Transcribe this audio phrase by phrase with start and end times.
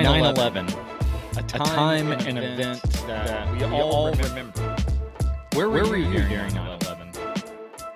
[0.00, 0.68] 9 11,
[1.36, 4.76] a time, and an event that we all remember.
[5.52, 7.08] Where were, were you during 9 11?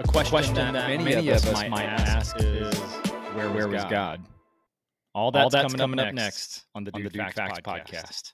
[0.00, 2.78] A question, question that, that many, of us might ask is
[3.32, 3.90] where, where was God?
[3.90, 4.26] God?
[5.14, 7.60] All that's, all that's coming, coming, up next, on the Dude, on the DudeFax, Facts
[7.60, 8.32] podcast.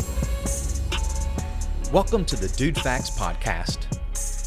[0.00, 1.92] podcast.
[1.92, 3.99] Welcome to the DudeFax podcast.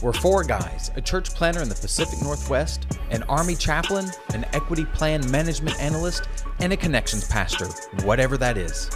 [0.04, 4.84] We're four guys a church planner in the Pacific Northwest, an Army chaplain, an equity
[4.84, 6.28] plan management analyst,
[6.60, 7.68] and a connections pastor,
[8.06, 8.90] whatever that is.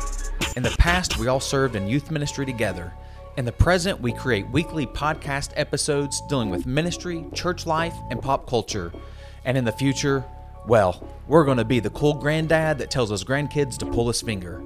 [0.58, 2.92] In the past, we all served in youth ministry together.
[3.38, 8.46] In the present, we create weekly podcast episodes dealing with ministry, church life, and pop
[8.46, 8.92] culture.
[9.46, 10.26] And in the future,
[10.68, 14.22] well, we're going to be the cool granddad that tells his grandkids to pull his
[14.22, 14.62] finger.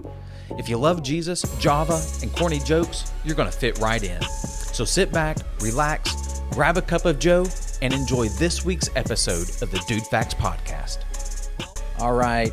[0.57, 4.21] If you love Jesus, Java, and corny jokes, you're going to fit right in.
[4.23, 7.47] So sit back, relax, grab a cup of Joe,
[7.81, 10.99] and enjoy this week's episode of the DudeFax Podcast.
[11.99, 12.51] All right.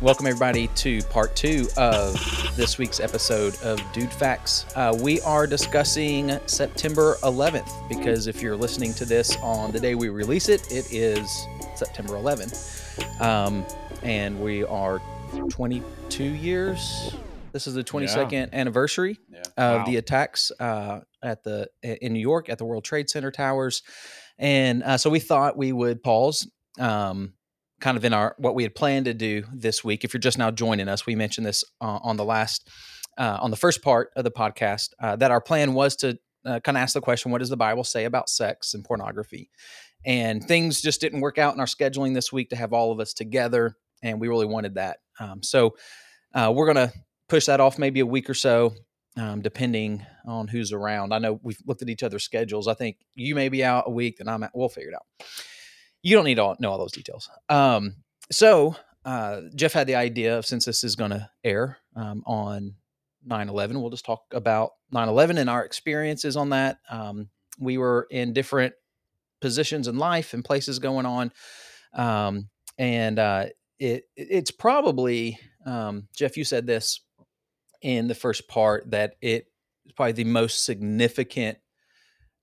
[0.00, 2.14] Welcome, everybody, to part two of
[2.56, 4.74] this week's episode of DudeFax.
[4.74, 9.94] Uh, we are discussing September 11th because if you're listening to this on the day
[9.94, 13.20] we release it, it is September 11th.
[13.20, 13.64] Um,
[14.02, 15.02] and we are
[15.50, 17.14] 22 years.
[17.54, 18.46] This is the 22nd yeah.
[18.52, 19.42] anniversary yeah.
[19.56, 19.84] of wow.
[19.86, 23.84] the attacks uh, at the in New York at the World Trade Center towers,
[24.38, 26.50] and uh, so we thought we would pause.
[26.80, 27.34] Um,
[27.80, 30.02] kind of in our what we had planned to do this week.
[30.02, 32.68] If you're just now joining us, we mentioned this uh, on the last
[33.18, 36.58] uh, on the first part of the podcast uh, that our plan was to uh,
[36.58, 39.48] kind of ask the question, what does the Bible say about sex and pornography?
[40.04, 42.98] And things just didn't work out in our scheduling this week to have all of
[42.98, 44.98] us together, and we really wanted that.
[45.20, 45.76] Um, so
[46.34, 46.92] uh, we're going to
[47.34, 48.72] push that off maybe a week or so
[49.16, 51.12] um, depending on who's around.
[51.12, 52.68] I know we've looked at each other's schedules.
[52.68, 54.52] I think you may be out a week, and I'm out.
[54.54, 55.04] We'll figure it out.
[56.00, 57.28] You don't need to know all those details.
[57.48, 57.96] Um,
[58.30, 62.76] so uh, Jeff had the idea of since this is going to air um, on
[63.28, 66.78] 9/11, we'll just talk about 9/11 and our experiences on that.
[66.88, 68.74] Um, we were in different
[69.40, 71.32] positions in life and places going on,
[71.94, 73.46] um, and uh,
[73.80, 75.36] it it's probably
[75.66, 76.36] um, Jeff.
[76.36, 77.00] You said this
[77.84, 79.46] in the first part that it
[79.84, 81.58] is probably the most significant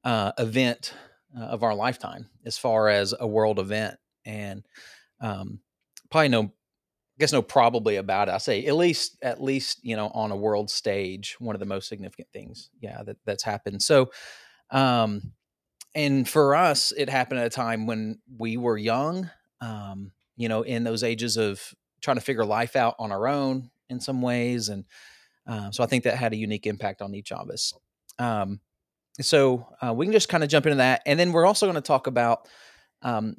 [0.04, 0.94] uh, event
[1.38, 4.64] uh, of our lifetime as far as a world event, and
[5.20, 5.60] um,
[6.12, 6.50] probably no, I
[7.20, 8.34] guess no probably about it.
[8.34, 11.66] I say at least at least you know on a world stage, one of the
[11.66, 13.82] most significant things, yeah, that that's happened.
[13.82, 14.12] So,
[14.70, 15.34] um,
[15.96, 20.62] and for us, it happened at a time when we were young, um, you know,
[20.62, 24.70] in those ages of trying to figure life out on our own in some ways,
[24.70, 24.86] and
[25.48, 27.74] uh, so I think that had a unique impact on each of us.
[28.20, 28.60] Um,
[29.20, 31.76] so uh, we can just kind of jump into that, and then we're also going
[31.76, 32.48] to talk about
[33.02, 33.36] um,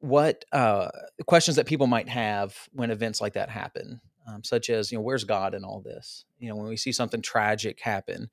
[0.00, 0.88] what uh,
[1.26, 5.02] questions that people might have when events like that happen, um, such as you know
[5.02, 6.24] where's God in all this?
[6.38, 8.30] You know when we see something tragic happen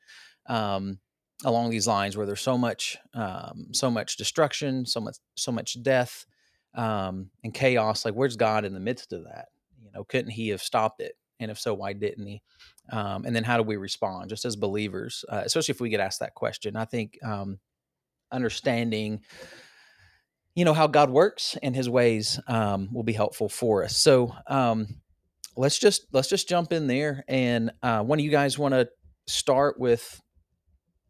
[0.48, 1.00] um,
[1.44, 5.82] along these lines where there's so much um, so much destruction, so much so much
[5.82, 6.26] death
[6.76, 8.06] um, and chaos.
[8.06, 9.48] Like where's God in the midst of that?
[9.84, 11.18] You know, couldn't He have stopped it?
[11.40, 12.42] And if so, why didn't He?
[12.92, 16.00] um, and then how do we respond just as believers uh, especially if we get
[16.00, 16.76] asked that question?
[16.76, 17.60] I think um,
[18.32, 19.22] understanding
[20.56, 23.98] you know how god works and his ways um, will be helpful for us.
[23.98, 24.88] So um,
[25.58, 28.90] let's just let's just jump in there and uh, one of you guys want to
[29.28, 30.22] start with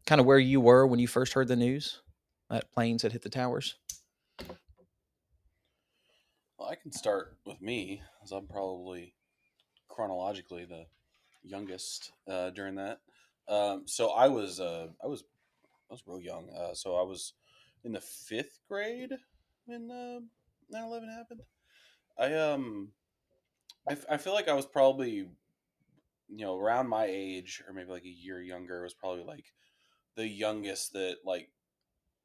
[0.06, 2.00] kind of where you were when you first heard the news?
[2.48, 3.76] That planes had hit the towers?
[6.58, 9.15] Well i can start with me as i'm probably
[9.96, 10.84] chronologically the
[11.42, 12.98] youngest uh, during that.
[13.48, 15.24] Um, so I was uh, I was
[15.90, 16.50] I was real young.
[16.50, 17.32] Uh, so I was
[17.82, 19.12] in the fifth grade
[19.64, 20.20] when uh,
[20.76, 21.40] 9-11 happened.
[22.18, 22.88] I um
[23.88, 25.28] I, f- I feel like I was probably
[26.28, 29.46] you know around my age or maybe like a year younger was probably like
[30.16, 31.50] the youngest that like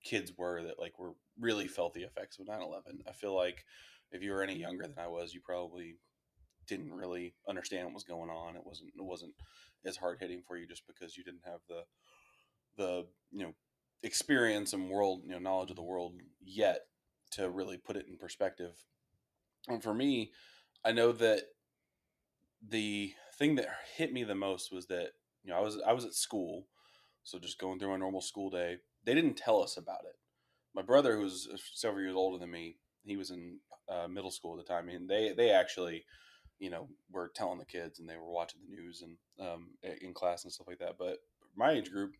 [0.03, 3.63] kids were that like were really felt the effects of 9-11 i feel like
[4.11, 5.97] if you were any younger than i was you probably
[6.67, 8.55] didn't really understand what was going on.
[8.55, 9.33] It wasn't it wasn't
[9.85, 11.83] as hard hitting for you just because you didn't have the
[12.77, 13.53] the you know
[14.03, 16.13] experience and world you know knowledge of the world
[16.43, 16.81] yet
[17.31, 18.73] to really put it in perspective.
[19.67, 20.31] And for me,
[20.83, 21.43] I know that
[22.67, 25.09] the thing that hit me the most was that
[25.43, 26.67] you know I was I was at school,
[27.23, 28.77] so just going through a normal school day.
[29.03, 30.15] They didn't tell us about it.
[30.75, 33.57] My brother, who's several years older than me, he was in
[33.89, 36.03] uh, middle school at the time, and they they actually
[36.61, 39.71] you know were telling the kids and they were watching the news and um,
[40.01, 40.95] in class and stuff like that.
[40.97, 41.17] But
[41.57, 42.13] my age group,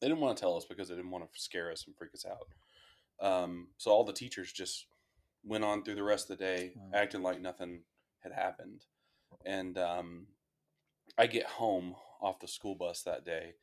[0.00, 2.14] they didn't want to tell us because they didn't want to scare us and freak
[2.14, 2.48] us out.
[3.20, 4.86] Um, so all the teachers just
[5.44, 7.80] went on through the rest of the day acting like nothing
[8.20, 8.84] had happened.
[9.44, 10.26] and um,
[11.18, 13.54] I get home off the school bus that day,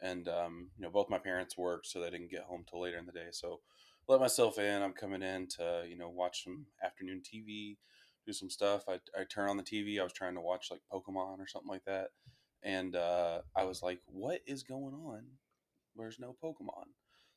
[0.00, 2.98] and um, you know both my parents worked, so they didn't get home till later
[2.98, 3.28] in the day.
[3.32, 3.60] So
[4.08, 4.82] let myself in.
[4.82, 7.76] I'm coming in to you know watch some afternoon TV,
[8.26, 8.84] do some stuff.
[8.88, 10.00] I I turn on the TV.
[10.00, 12.08] I was trying to watch like Pokemon or something like that,
[12.62, 15.24] and uh, I was like, "What is going on?
[15.96, 16.86] There's no Pokemon."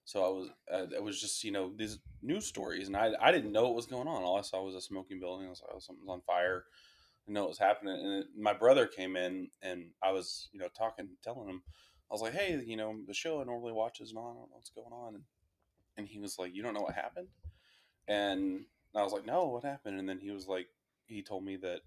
[0.05, 3.31] So I was, uh, it was just you know these news stories, and I I
[3.31, 4.23] didn't know what was going on.
[4.23, 5.47] All I saw was a smoking building.
[5.47, 6.63] I was like, "Oh, something's on fire."
[7.27, 10.59] I know what was happening, and it, my brother came in, and I was you
[10.59, 11.61] know talking, telling him,
[12.09, 14.23] I was like, "Hey, you know the show I normally watch is on.
[14.23, 15.23] I don't know what's going on." And,
[15.97, 17.27] and he was like, "You don't know what happened?"
[18.07, 18.63] And
[18.95, 20.67] I was like, "No, what happened?" And then he was like,
[21.07, 21.81] he told me that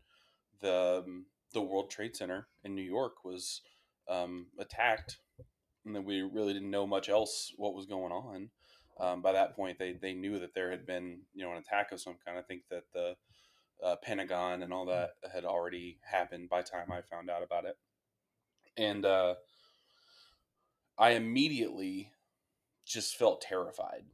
[0.60, 3.62] the um, the World Trade Center in New York was
[4.08, 5.18] um, attacked,
[5.84, 8.50] and that we really didn't know much else what was going on.
[8.98, 11.92] Um, by that point, they they knew that there had been you know an attack
[11.92, 12.38] of some kind.
[12.38, 13.16] I think that the
[13.82, 17.76] uh, Pentagon and all that had already happened by time I found out about it,
[18.76, 19.34] and uh,
[20.98, 22.12] I immediately
[22.84, 24.04] just felt terrified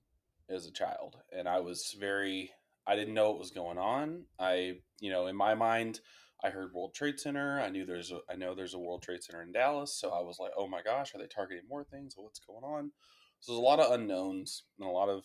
[0.48, 2.52] as a child, and I was very
[2.86, 4.24] I didn't know what was going on.
[4.38, 6.00] I you know in my mind
[6.44, 7.60] I heard World Trade Center.
[7.60, 10.20] I knew there's a, I know there's a World Trade Center in Dallas, so I
[10.20, 12.14] was like, oh my gosh, are they targeting more things?
[12.16, 12.92] What's going on?
[13.40, 15.24] So there's a lot of unknowns and a lot of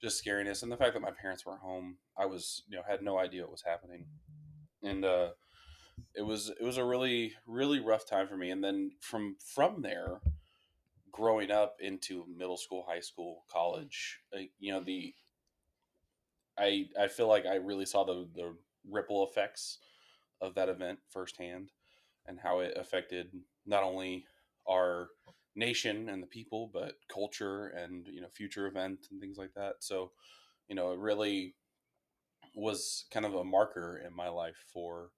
[0.00, 3.02] just scariness, and the fact that my parents were home, I was you know had
[3.02, 4.06] no idea what was happening,
[4.82, 5.30] and uh,
[6.14, 8.50] it was it was a really really rough time for me.
[8.50, 10.20] And then from from there,
[11.12, 14.18] growing up into middle school, high school, college,
[14.58, 15.14] you know the
[16.58, 18.54] I I feel like I really saw the the
[18.90, 19.78] ripple effects
[20.40, 21.70] of that event firsthand
[22.26, 23.28] and how it affected
[23.66, 24.24] not only
[24.68, 25.08] our
[25.54, 29.76] nation and the people but culture and you know future events and things like that.
[29.80, 30.12] So
[30.68, 31.54] you know it really
[32.54, 35.10] was kind of a marker in my life for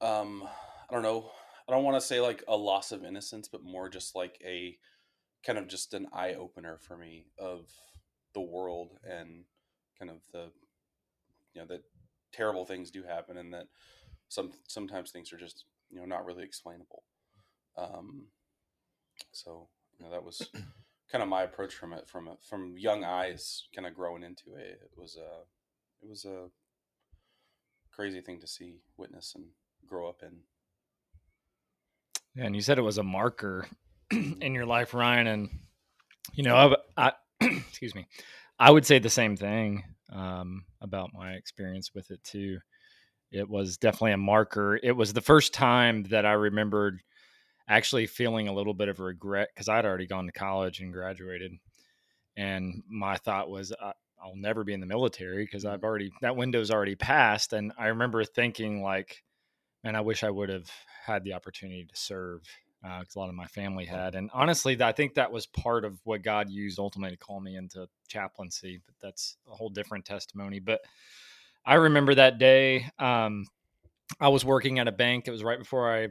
[0.00, 0.44] um
[0.90, 1.30] i don't know
[1.68, 4.76] i don't want to say like a loss of innocence but more just like a
[5.44, 7.70] kind of just an eye opener for me of
[8.34, 9.44] the world and
[9.98, 10.50] kind of the
[11.54, 11.82] you know that
[12.32, 13.66] terrible things do happen and that
[14.28, 17.02] some sometimes things are just you know not really explainable.
[17.76, 18.26] Um
[19.32, 20.50] so you know that was
[21.10, 24.54] kind of my approach from it from a, from young eyes kind of growing into
[24.56, 24.80] it.
[24.82, 26.48] It was a it was a
[27.90, 29.46] crazy thing to see witness and
[29.86, 30.40] grow up in.
[32.34, 33.66] Yeah, and you said it was a marker
[34.10, 35.48] in your life ryan and
[36.34, 38.06] you know I, I excuse me
[38.58, 42.58] I would say the same thing um, about my experience with it too.
[43.30, 44.78] It was definitely a marker.
[44.82, 47.00] It was the first time that I remembered
[47.68, 51.52] actually feeling a little bit of regret because I'd already gone to college and graduated,
[52.36, 53.92] and my thought was uh,
[54.22, 55.86] I'll never be in the military because I've mm-hmm.
[55.86, 57.52] already that window's already passed.
[57.52, 59.22] And I remember thinking like,
[59.84, 60.70] man, I wish I would have
[61.04, 62.42] had the opportunity to serve
[62.82, 64.14] because uh, a lot of my family had.
[64.14, 67.56] And honestly, I think that was part of what God used ultimately to call me
[67.56, 68.80] into chaplaincy.
[68.84, 70.60] But that's a whole different testimony.
[70.60, 70.80] But
[71.64, 72.88] I remember that day.
[72.98, 73.46] Um,
[74.20, 75.26] I was working at a bank.
[75.26, 76.08] It was right before I,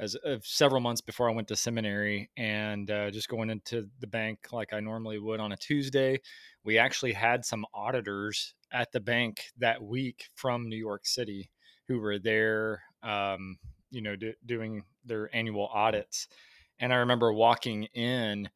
[0.00, 4.06] as uh, several months before I went to seminary, and uh, just going into the
[4.08, 6.20] bank like I normally would on a Tuesday.
[6.64, 11.50] We actually had some auditors at the bank that week from New York City
[11.86, 12.82] who were there.
[13.02, 13.58] Um,
[13.90, 16.28] you know, do, doing their annual audits.
[16.78, 18.48] And I remember walking in,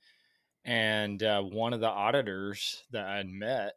[0.65, 3.75] and uh, one of the auditors that I'd met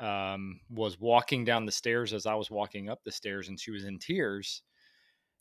[0.00, 3.70] um, was walking down the stairs as I was walking up the stairs, and she
[3.70, 4.62] was in tears.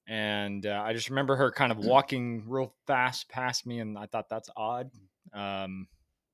[0.07, 1.87] And uh, I just remember her kind of mm.
[1.87, 4.91] walking real fast past me, and I thought that's odd.
[5.33, 5.87] Um,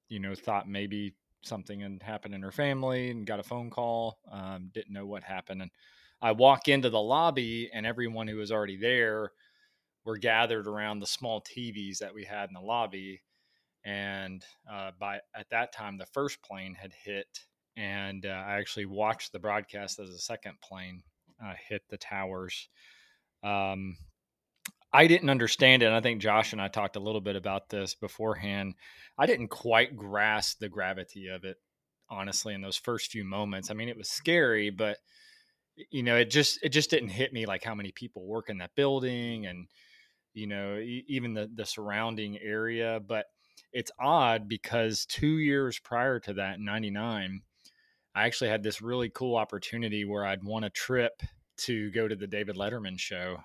[0.10, 4.20] you know, thought maybe something had happened in her family and got a phone call.
[4.32, 5.62] Um, didn't know what happened.
[5.62, 5.72] And
[6.22, 9.32] I walk into the lobby, and everyone who was already there
[10.06, 13.22] were gathered around the small TVs that we had in the lobby.
[13.84, 17.40] And uh, by at that time, the first plane had hit,
[17.76, 21.02] and uh, I actually watched the broadcast as the second plane
[21.44, 22.70] uh, hit the towers.
[23.44, 23.98] Um,
[24.94, 25.88] I didn't understand it.
[25.88, 28.76] And I think Josh and I talked a little bit about this beforehand.
[29.18, 31.58] I didn't quite grasp the gravity of it,
[32.10, 33.72] honestly, in those first few moments.
[33.72, 34.98] I mean, it was scary, but
[35.90, 38.60] you know, it just it just didn't hit me like how many people work in
[38.60, 39.68] that building and
[40.34, 43.00] you know, even the the surrounding area.
[43.06, 43.26] But
[43.74, 47.42] it's odd because two years prior to that, in '99,
[48.16, 51.22] I actually had this really cool opportunity where I'd won a trip
[51.58, 53.38] to go to the David Letterman show.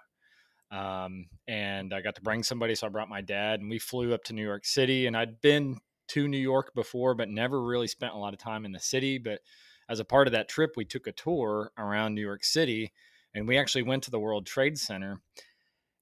[0.71, 4.13] Um, and I got to bring somebody, so I brought my dad, and we flew
[4.13, 5.07] up to New York City.
[5.07, 5.79] And I'd been
[6.09, 9.19] to New York before, but never really spent a lot of time in the city.
[9.19, 9.41] But
[9.89, 12.93] as a part of that trip, we took a tour around New York City
[13.35, 15.21] and we actually went to the World Trade Center.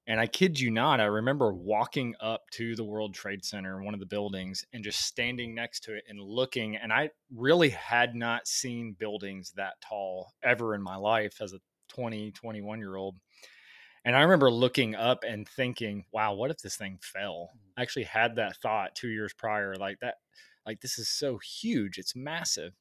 [0.07, 3.95] And I kid you not, I remember walking up to the World Trade Center, one
[3.95, 6.77] of the buildings, and just standing next to it and looking.
[6.77, 11.61] And I really had not seen buildings that tall ever in my life as a
[11.89, 13.17] 20, 21 year old.
[14.05, 17.51] And I remember looking up and thinking, wow, what if this thing fell?
[17.57, 17.73] Mm.
[17.79, 20.17] I actually had that thought two years prior, like that,
[20.67, 22.75] like this is so huge, it's massive.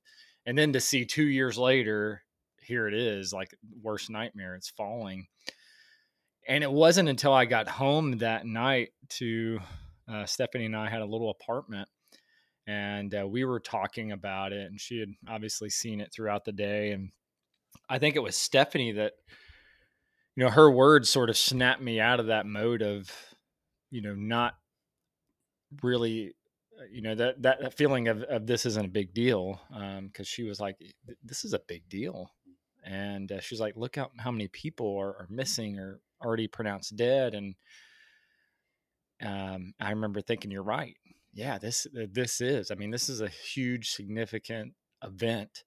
[0.46, 2.22] And then to see two years later,
[2.62, 5.28] here it is, like worst nightmare, it's falling.
[6.48, 9.60] And it wasn't until I got home that night to
[10.12, 11.88] uh, Stephanie and I had a little apartment
[12.68, 16.52] and uh, we were talking about it and she had obviously seen it throughout the
[16.52, 17.10] day and
[17.90, 19.14] i think it was stephanie that
[20.36, 23.12] you know her words sort of snapped me out of that mode of
[23.92, 24.54] you know not
[25.82, 26.34] really
[26.92, 30.44] you know that that, feeling of, of this isn't a big deal because um, she
[30.44, 30.78] was like
[31.24, 32.32] this is a big deal.
[32.86, 36.96] And uh, she's like look out how many people are, are missing or already pronounced
[36.96, 37.34] dead.
[37.34, 37.56] And
[39.22, 40.96] um, i remember thinking you're right.
[41.34, 44.74] Yeah this uh, this is i mean this is a huge significant
[45.04, 45.64] event.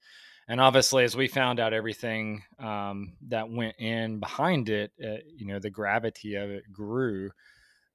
[0.48, 5.46] And obviously as we found out everything um, that went in behind it uh, you
[5.46, 7.30] know the gravity of it grew.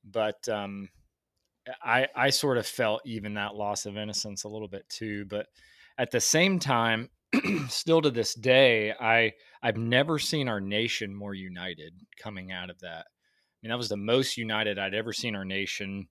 [0.03, 0.89] But um,
[1.83, 5.47] I, I sort of felt even that loss of innocence a little bit too but
[5.97, 7.09] at the same time
[7.69, 12.79] still to this day i i've never seen our nation more united coming out of
[12.79, 16.07] that i mean that was the most united i'd ever seen our nation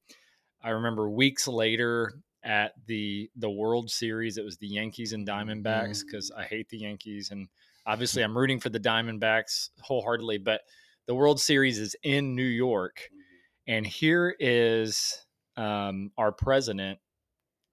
[0.63, 4.39] i remember weeks later at the the World Series.
[4.39, 6.41] It was the Yankees and Diamondbacks because mm-hmm.
[6.41, 7.49] I hate the Yankees and
[7.87, 10.39] obviously I'm rooting for the Diamondbacks wholeheartedly.
[10.39, 10.63] But
[11.07, 13.73] the World Series is in New York, mm-hmm.
[13.75, 15.27] and here is
[15.61, 16.99] um, our president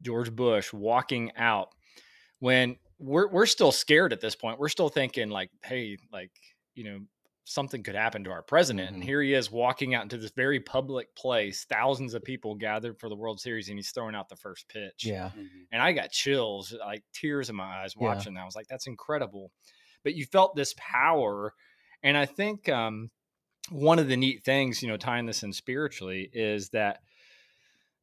[0.01, 1.69] George Bush walking out
[2.39, 4.59] when we're we're still scared at this point.
[4.59, 6.31] We're still thinking like, hey, like
[6.75, 6.99] you know,
[7.45, 8.87] something could happen to our president.
[8.87, 8.95] Mm-hmm.
[8.95, 12.99] And here he is walking out into this very public place, thousands of people gathered
[12.99, 15.05] for the World Series, and he's throwing out the first pitch.
[15.05, 15.29] Yeah.
[15.29, 15.63] Mm-hmm.
[15.71, 18.39] And I got chills, like tears in my eyes watching yeah.
[18.39, 18.43] that.
[18.43, 19.51] I was like, that's incredible.
[20.03, 21.53] But you felt this power.
[22.03, 23.09] And I think um,
[23.69, 26.99] one of the neat things, you know, tying this in spiritually is that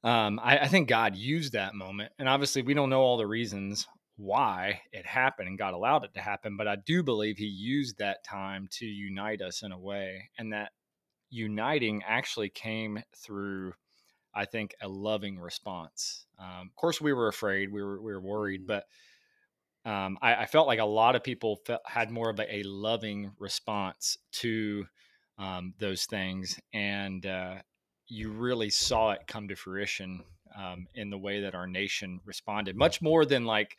[0.04, 2.12] um, I, I think God used that moment.
[2.18, 6.14] And obviously, we don't know all the reasons why it happened and God allowed it
[6.14, 9.78] to happen, but I do believe he used that time to unite us in a
[9.78, 10.30] way.
[10.38, 10.70] And that
[11.30, 13.72] uniting actually came through,
[14.34, 16.26] I think, a loving response.
[16.38, 18.80] Um, of course, we were afraid, we were, we were worried, mm-hmm.
[19.84, 22.56] but um, I, I, felt like a lot of people felt, had more of a,
[22.56, 24.86] a loving response to
[25.36, 26.58] um, those things.
[26.72, 27.56] And uh,
[28.14, 30.22] you really saw it come to fruition
[30.56, 33.76] um, in the way that our nation responded, much more than like,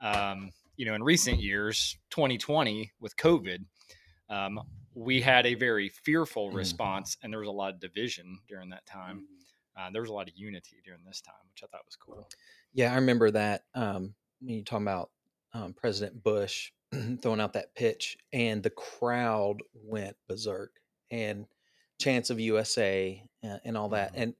[0.00, 3.64] um, you know, in recent years, 2020 with COVID,
[4.30, 4.60] um,
[4.94, 6.56] we had a very fearful mm-hmm.
[6.56, 9.16] response, and there was a lot of division during that time.
[9.16, 9.88] Mm-hmm.
[9.88, 12.26] Uh, there was a lot of unity during this time, which I thought was cool.
[12.72, 13.64] Yeah, I remember that.
[13.74, 15.10] Um, when you talking about
[15.52, 16.72] um, President Bush
[17.20, 20.72] throwing out that pitch, and the crowd went berserk,
[21.10, 21.44] and
[21.98, 24.22] chants of USA uh, and all that, mm-hmm.
[24.22, 24.34] and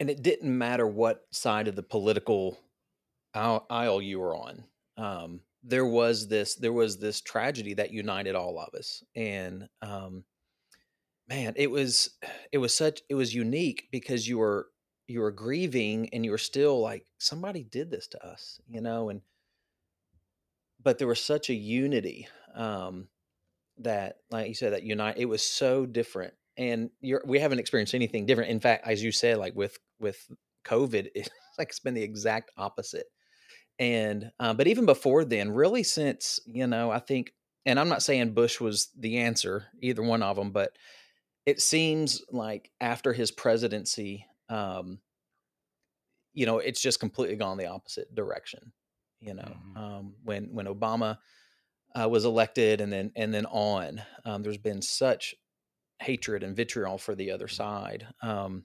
[0.00, 2.58] and it didn't matter what side of the political
[3.34, 4.64] aisle you were on.
[4.96, 10.24] Um, there was this there was this tragedy that united all of us, and um,
[11.28, 12.10] man, it was
[12.52, 14.68] it was such it was unique because you were
[15.06, 19.10] you were grieving and you were still like somebody did this to us, you know,
[19.10, 19.20] and
[20.82, 23.08] but there was such a unity um,
[23.78, 25.18] that, like you said, that unite.
[25.18, 29.12] It was so different and you're we haven't experienced anything different in fact as you
[29.12, 30.26] said like with with
[30.64, 33.06] covid it's like it's been the exact opposite
[33.78, 37.32] and uh, but even before then really since you know i think
[37.66, 40.70] and i'm not saying bush was the answer either one of them but
[41.46, 44.98] it seems like after his presidency um
[46.32, 48.72] you know it's just completely gone the opposite direction
[49.20, 49.76] you know mm-hmm.
[49.76, 51.18] um when when obama
[51.94, 55.34] uh, was elected and then and then on um, there's been such
[56.00, 58.06] hatred and vitriol for the other side.
[58.22, 58.64] Um,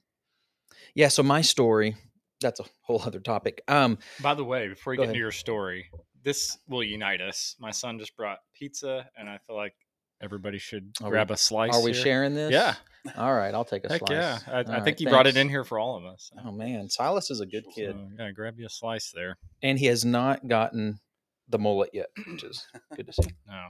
[0.96, 1.96] yeah, so my story,
[2.42, 3.62] that's a whole other topic.
[3.68, 5.16] Um, By the way, before you get ahead.
[5.16, 5.86] into your story,
[6.24, 7.56] this will unite us.
[7.60, 9.74] My son just brought pizza, and I feel like
[10.22, 11.76] everybody should are grab we, a slice.
[11.76, 12.02] Are we here.
[12.02, 12.52] sharing this?
[12.52, 12.76] Yeah.
[13.16, 14.12] All right, I'll take a Heck slice.
[14.12, 16.32] Yeah, I, I think right, he brought it in here for all of us.
[16.44, 17.96] Oh man, Silas is a good kid.
[17.96, 19.38] So, yeah, grab you a slice there.
[19.64, 21.00] And he has not gotten
[21.50, 23.30] the mullet yet, which is good to see.
[23.48, 23.70] No.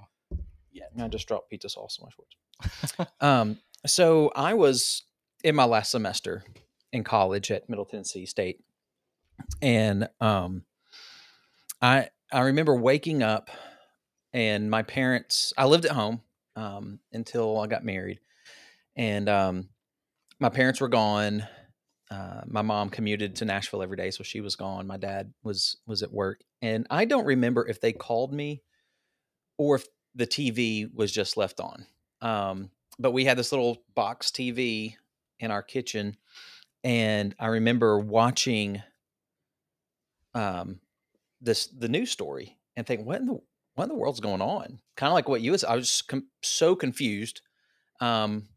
[0.72, 0.86] Yeah.
[1.00, 3.12] I just dropped pizza sauce on my shorts.
[3.22, 5.04] um, so I was
[5.44, 6.44] in my last semester
[6.92, 8.62] in college at Middle Tennessee State,
[9.62, 10.64] and um,
[11.82, 13.50] I I remember waking up
[14.34, 15.54] and my parents.
[15.58, 16.22] I lived at home
[16.56, 18.20] um, until I got married,
[18.96, 19.70] and um,
[20.40, 21.48] my parents were gone.
[22.12, 24.88] Uh, my mom commuted to Nashville every day, so she was gone.
[24.88, 28.64] My dad was was at work, and I don't remember if they called me
[29.58, 29.86] or if
[30.16, 31.86] the TV was just left on.
[32.22, 34.96] Um, but we had this little box TV
[35.40, 36.18] in our kitchen,
[36.84, 38.82] and I remember watching
[40.34, 40.80] um,
[41.42, 43.40] this the news story and thinking, what in the
[43.76, 44.80] what in the world's going on?
[44.98, 45.64] Kind of like what you was.
[45.64, 47.42] I was com- so confused,
[48.02, 48.48] um,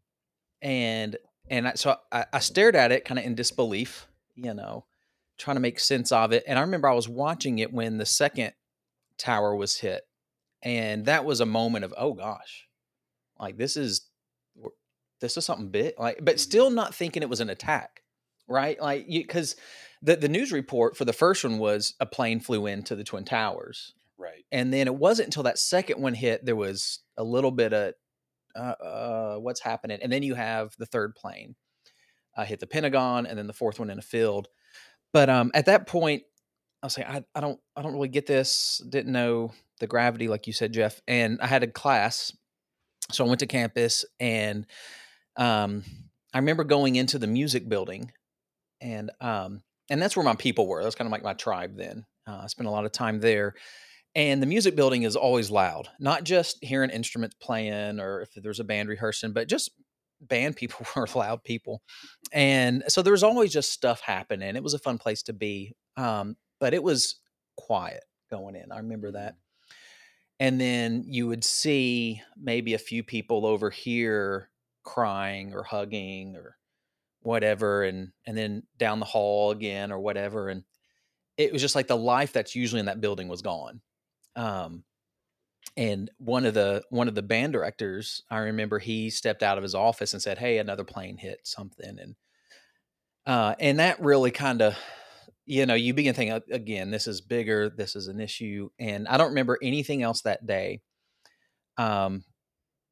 [0.61, 1.15] and
[1.49, 4.85] and I, so I, I stared at it kind of in disbelief, you know,
[5.37, 6.43] trying to make sense of it.
[6.47, 8.53] And I remember I was watching it when the second
[9.17, 10.03] tower was hit,
[10.61, 12.67] and that was a moment of oh gosh,
[13.39, 14.09] like this is
[15.19, 16.37] this is something big, like, but mm-hmm.
[16.39, 18.03] still not thinking it was an attack,
[18.47, 18.79] right?
[18.81, 19.55] Like, because
[20.01, 23.25] the the news report for the first one was a plane flew into the twin
[23.25, 24.45] towers, Right.
[24.51, 27.93] and then it wasn't until that second one hit there was a little bit of
[28.55, 31.55] uh, uh, what's happening, and then you have the third plane
[32.35, 34.47] uh, hit the Pentagon, and then the fourth one in a field.
[35.11, 36.23] But um, at that point,
[36.81, 38.81] I was like, I, I don't, I don't really get this.
[38.89, 41.01] Didn't know the gravity, like you said, Jeff.
[41.07, 42.35] And I had a class,
[43.11, 44.65] so I went to campus, and
[45.37, 45.83] um,
[46.33, 48.11] I remember going into the music building,
[48.81, 50.83] and um, and that's where my people were.
[50.83, 52.05] That's kind of like my tribe then.
[52.27, 53.53] Uh, I spent a lot of time there.
[54.15, 58.59] And the music building is always loud, not just hearing instruments playing or if there's
[58.59, 59.71] a band rehearsing, but just
[60.21, 61.81] band people were loud people.
[62.31, 64.55] And so there was always just stuff happening.
[64.55, 65.73] It was a fun place to be.
[65.97, 67.19] Um, but it was
[67.57, 68.71] quiet going in.
[68.71, 69.35] I remember that.
[70.39, 74.49] And then you would see maybe a few people over here
[74.83, 76.57] crying or hugging or
[77.21, 80.63] whatever and and then down the hall again or whatever and
[81.37, 83.79] it was just like the life that's usually in that building was gone
[84.35, 84.83] um
[85.77, 89.63] and one of the one of the band directors i remember he stepped out of
[89.63, 92.15] his office and said hey another plane hit something and
[93.25, 94.77] uh and that really kind of
[95.45, 99.17] you know you begin thinking again this is bigger this is an issue and i
[99.17, 100.81] don't remember anything else that day
[101.77, 102.23] um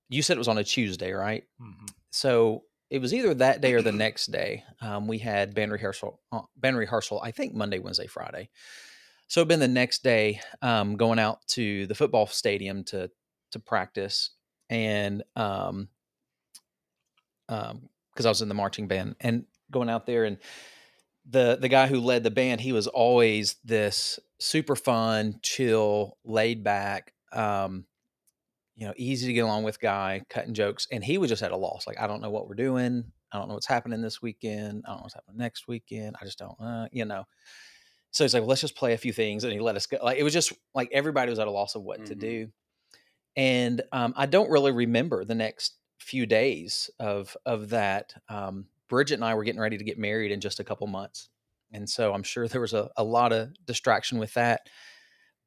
[0.10, 1.90] you said it was on a tuesday right Mhm.
[2.12, 4.66] so it was either that day or the next day.
[4.82, 7.22] Um, we had band rehearsal, uh, band rehearsal.
[7.22, 8.50] I think Monday, Wednesday, Friday.
[9.32, 13.10] So it'd been the next day, um, going out to the football stadium to
[13.54, 14.32] to practice,
[14.70, 15.88] and um,
[17.48, 20.38] um, because I was in the marching band, and going out there, and
[21.26, 26.62] the the guy who led the band, he was always this super fun, chill, laid
[26.66, 27.14] back.
[27.32, 27.86] Um,
[28.76, 31.54] you know, easy to get along with guy, cutting jokes, and he was just at
[31.54, 31.88] a loss.
[31.88, 33.06] Like, I don't know what we're doing.
[33.32, 34.84] I don't know what's happening this weekend.
[34.86, 36.18] I don't know what's happening next weekend.
[36.22, 37.24] I just don't, uh, you know.
[38.12, 39.98] So he's like, well, let's just play a few things, and he let us go.
[40.04, 42.20] Like, it was just like everybody was at a loss of what to Mhm.
[42.20, 42.52] do,
[43.36, 48.14] and um, I don't really remember the next few days of of that.
[48.30, 51.30] Um, Bridget and I were getting ready to get married in just a couple months,
[51.72, 54.68] and so I'm sure there was a, a lot of distraction with that.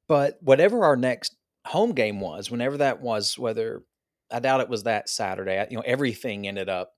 [0.08, 3.84] But whatever our next home game was, whenever that was, whether
[4.30, 6.94] I doubt it was that Saturday, I- you know, everything ended up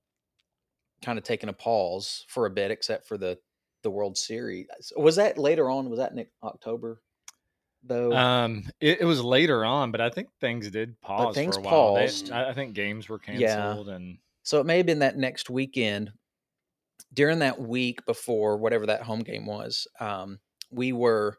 [1.03, 3.39] kind of taking a pause for a bit, except for the
[3.87, 4.67] the World Series.
[4.97, 5.89] Was that later on?
[5.89, 7.01] Was that in October?
[7.85, 11.61] Though Um, it, it was later on, but I think things did pause things for
[11.61, 11.95] a while.
[11.95, 12.33] Paused.
[12.33, 13.55] I, I think games were Yeah.
[13.55, 16.11] canceled, and So it may have been that next weekend.
[17.13, 21.39] During that week before whatever that home game was, um, we were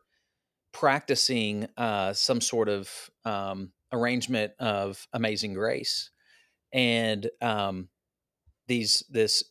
[0.71, 6.11] practicing uh, some sort of um, arrangement of Amazing Grace,
[6.71, 7.89] and um,
[8.67, 9.43] these this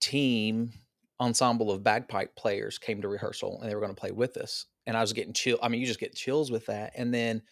[0.00, 0.72] team
[1.20, 4.66] ensemble of bagpipe players came to rehearsal, and they were going to play with us.
[4.86, 5.58] And I was getting chill.
[5.62, 6.92] I mean, you just get chills with that.
[6.96, 7.42] And then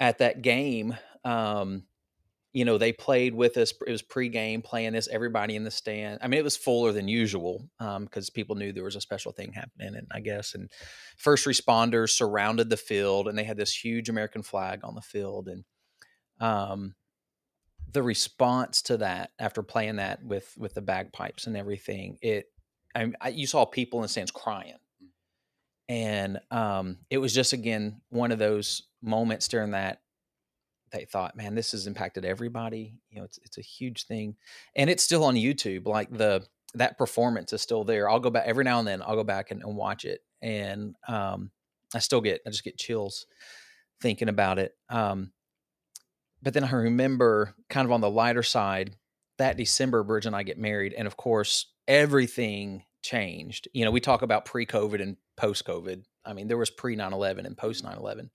[0.00, 1.84] at that game, um,
[2.54, 3.74] you know, they played with us.
[3.86, 6.20] It was pregame playing this, everybody in the stand.
[6.22, 9.52] I mean, it was fuller than usual because people knew there was a special thing
[9.52, 10.54] happening, and I guess.
[10.54, 10.70] And
[11.16, 15.48] first responders surrounded the field, and they had this huge American flag on the field.
[15.48, 15.64] And
[16.40, 16.94] um,
[17.90, 22.46] the response to that after playing that with with the bagpipes and everything, it,
[22.94, 24.78] I, I you saw people in the stands crying,
[25.88, 30.00] and um, it was just again one of those moments during that
[30.94, 32.94] they thought, man, this has impacted everybody.
[33.10, 34.36] You know, it's it's a huge thing,
[34.76, 35.86] and it's still on YouTube.
[35.86, 38.08] Like the that performance is still there.
[38.08, 39.02] I'll go back every now and then.
[39.02, 41.50] I'll go back and, and watch it, and um,
[41.94, 43.26] I still get I just get chills
[44.00, 44.72] thinking about it.
[44.88, 45.32] Um,
[46.42, 48.96] but then I remember, kind of on the lighter side,
[49.38, 53.68] that December, Bridge and I get married, and of course, everything changed.
[53.72, 56.04] You know, we talk about pre-COVID and post-COVID.
[56.24, 58.30] I mean, there was pre 9/11 and post 9/11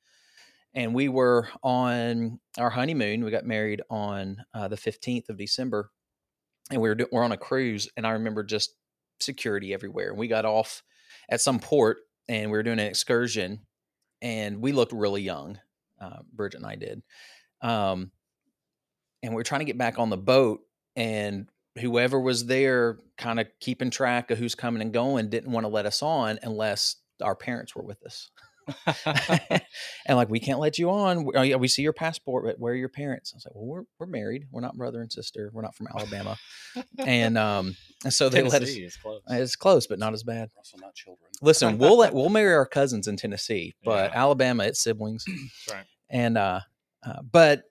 [0.73, 3.23] and we were on our honeymoon.
[3.23, 5.91] We got married on uh, the fifteenth of December,
[6.71, 7.89] and we were we're on a cruise.
[7.97, 8.75] And I remember just
[9.19, 10.09] security everywhere.
[10.09, 10.83] And we got off
[11.29, 13.65] at some port, and we were doing an excursion,
[14.21, 15.59] and we looked really young.
[15.99, 17.01] Uh, Bridget and I did,
[17.61, 18.11] um,
[19.21, 20.61] and we're trying to get back on the boat,
[20.95, 25.63] and whoever was there kind of keeping track of who's coming and going didn't want
[25.63, 28.29] to let us on unless our parents were with us.
[30.05, 31.27] and like we can't let you on.
[31.35, 33.33] Oh, yeah, we see your passport, but where are your parents?
[33.33, 34.45] I was like, well, we're we're married.
[34.51, 35.49] We're not brother and sister.
[35.53, 36.37] We're not from Alabama.
[36.99, 38.75] and um, and so they let us.
[39.01, 39.21] Close.
[39.27, 40.49] It's close, but not as bad.
[40.55, 41.29] Also, not children.
[41.41, 44.21] Listen, we'll let we'll marry our cousins in Tennessee, but Yeah.
[44.21, 45.25] Alabama, it's siblings.
[45.67, 45.85] That's right.
[46.09, 46.59] and uh,
[47.03, 47.63] uh but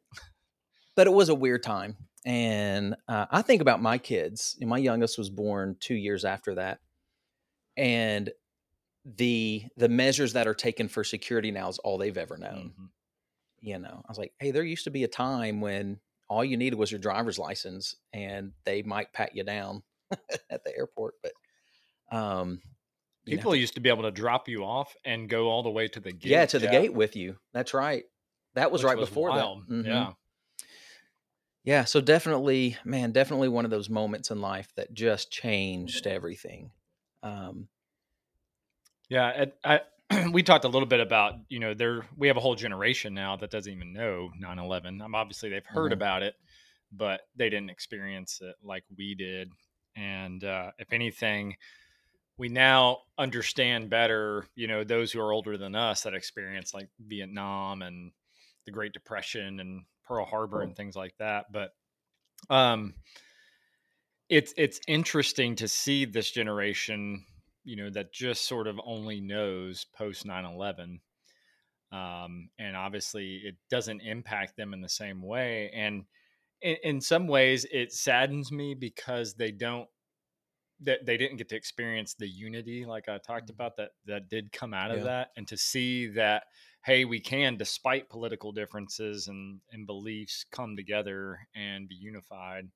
[0.97, 1.97] but it was a weird time
[2.29, 6.55] and uh, i think about my kids and my youngest was born two years after
[6.57, 6.79] that
[7.77, 8.31] and
[9.17, 12.89] the the measures that are taken for security now is all they've ever known Mhm.
[13.61, 16.59] you know i was like hey there used to be a time when all you
[16.59, 19.83] needed was your driver's license and they might pat you down
[20.51, 21.33] at the airport but
[22.17, 22.61] um
[23.25, 25.71] you know, People used to be able to drop you off and go all the
[25.71, 26.31] way to the gate.
[26.31, 26.73] yeah to the yeah.
[26.81, 28.05] gate with you that's right
[28.55, 29.67] that was which right before wild.
[29.69, 29.87] that Mhm.
[29.87, 30.13] Yeah.
[31.69, 36.71] Yeah, so definitely, man, definitely one of those moments in life that just changed everything.
[37.23, 37.69] Um,
[39.11, 39.83] Yeah, I
[40.33, 43.37] we talked a little bit about you know there we have a whole generation now
[43.37, 45.03] that doesn't even know 9/11.
[45.03, 45.97] Um, obviously they've heard Mhm.
[45.97, 46.37] about it,
[46.91, 49.53] but they didn't experience it like we did.
[49.95, 51.59] And uh, if anything,
[52.39, 54.47] we now understand better.
[54.55, 58.13] You know, those who are older than us that experienced like Vietnam and
[58.65, 61.53] the Great Depression and Pearl Harbor and things like that.
[61.53, 61.71] But
[62.51, 62.95] um,
[64.29, 67.25] it's it's interesting to see this generation
[67.65, 71.01] you know that just sort of only knows post 9-11
[71.91, 76.05] um, and obviously it doesn't impact them in the same way and
[76.61, 79.89] in, in some ways it saddens me because they don't
[80.81, 84.53] that they didn't get to experience the unity like i talked about that that did
[84.53, 85.05] come out of Yeah.
[85.05, 86.45] that and to see that
[86.85, 92.69] hey we can despite political differences and and beliefs come together and be unified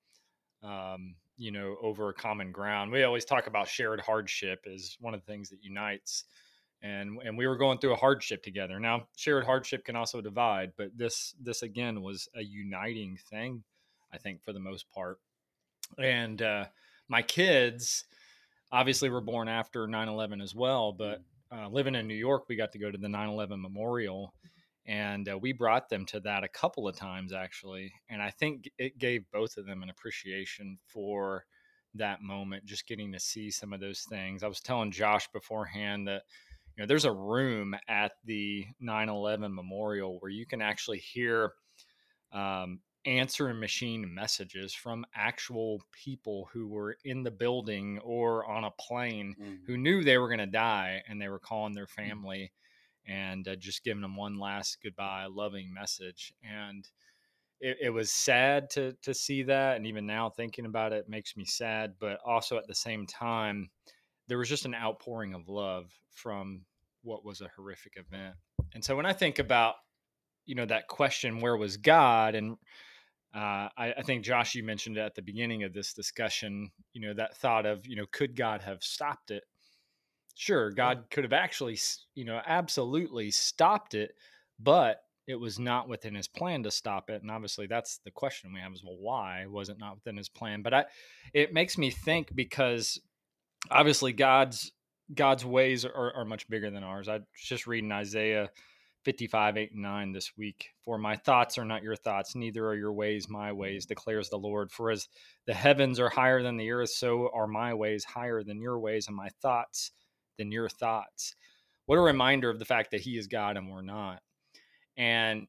[0.63, 2.93] um, you know, over a common ground.
[2.93, 6.25] We always talk about shared hardship is one of the things that unites.
[6.83, 8.81] And and we were going through a hardship together.
[8.81, 13.63] Now, shared hardship can also divide, but this this again was a uniting thing,
[14.13, 15.19] I think, for the most part.
[15.99, 16.67] And uh,
[17.09, 18.05] my kids
[18.71, 21.23] obviously were born after 9-11 as well, but
[21.55, 24.33] uh, living in New York, we got to go to the 9-11 memorial
[24.87, 28.69] and uh, we brought them to that a couple of times actually and i think
[28.79, 31.45] it gave both of them an appreciation for
[31.95, 34.43] that moment just getting to see some of those things.
[34.43, 36.23] I was telling josh beforehand that
[36.77, 41.53] you know there's a room at the 9-11 memorial where you can actually hear
[42.33, 48.71] um, answering machine messages from actual people who were in the building or on a
[48.73, 49.67] plane Mhm.
[49.67, 52.53] who knew they were going to die and they were calling their family
[53.07, 56.33] and uh, just giving them one last goodbye, loving message.
[56.43, 56.89] And
[57.61, 61.37] it, it was sad to to see that, and even now thinking about it makes
[61.37, 61.95] me sad.
[61.99, 63.71] But also at the same time,
[64.29, 66.67] there was just an outpouring of love from
[67.03, 68.37] what was a horrific event.
[68.75, 69.77] And so when I think about
[70.47, 72.35] you know that question, where was God?
[72.35, 72.57] And
[73.35, 76.71] uh, I, I think Josh, you mentioned it at the beginning of this discussion.
[76.93, 79.45] You know that thought of you know could God have stopped it?
[80.35, 81.79] Sure, God could have actually,
[82.15, 84.13] you know, absolutely stopped it,
[84.59, 87.23] but it was not within his plan to stop it.
[87.23, 90.29] And obviously, that's the question we have is, well, why was it not within his
[90.29, 90.63] plan?
[90.63, 90.85] But I,
[91.33, 93.01] it makes me think because
[93.71, 94.73] obviously God's
[95.15, 97.09] God's ways are, are much bigger than ours.
[97.09, 98.51] I was just reading Isaiah
[99.05, 100.71] 55, 8, and 9 this week.
[100.85, 103.59] For my thoughts are not your thoughts, neither are your ways my mm-hmm.
[103.59, 104.71] ways, declares the Lord.
[104.71, 105.09] For as
[105.47, 109.09] the heavens are higher than the earth, so are my ways higher than your ways,
[109.09, 109.93] and my thoughts
[110.39, 111.35] than your thoughts.
[111.87, 114.23] What a reminder of the fact that He is God and we're not.
[114.97, 115.47] And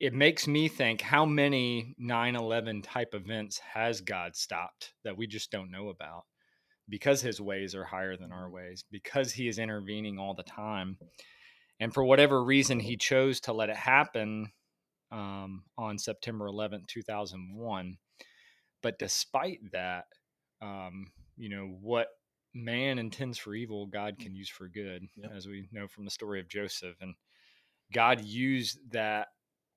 [0.00, 5.26] it makes me think how many 9 11 type events has God stopped that we
[5.26, 6.24] just don't know about
[6.88, 8.54] because His ways are higher than our mm-hmm.
[8.54, 10.98] ways, because He is intervening all the time.
[11.80, 14.52] And for whatever reason, He chose to let it happen
[15.10, 17.98] um, on September 11th, 2001.
[18.82, 20.04] But despite that,
[20.60, 22.08] um, you know, what
[22.54, 25.32] man intends for evil, God can use for good, Yep.
[25.34, 26.96] as we know from the story of Joseph.
[27.00, 27.14] And
[27.92, 29.28] God used that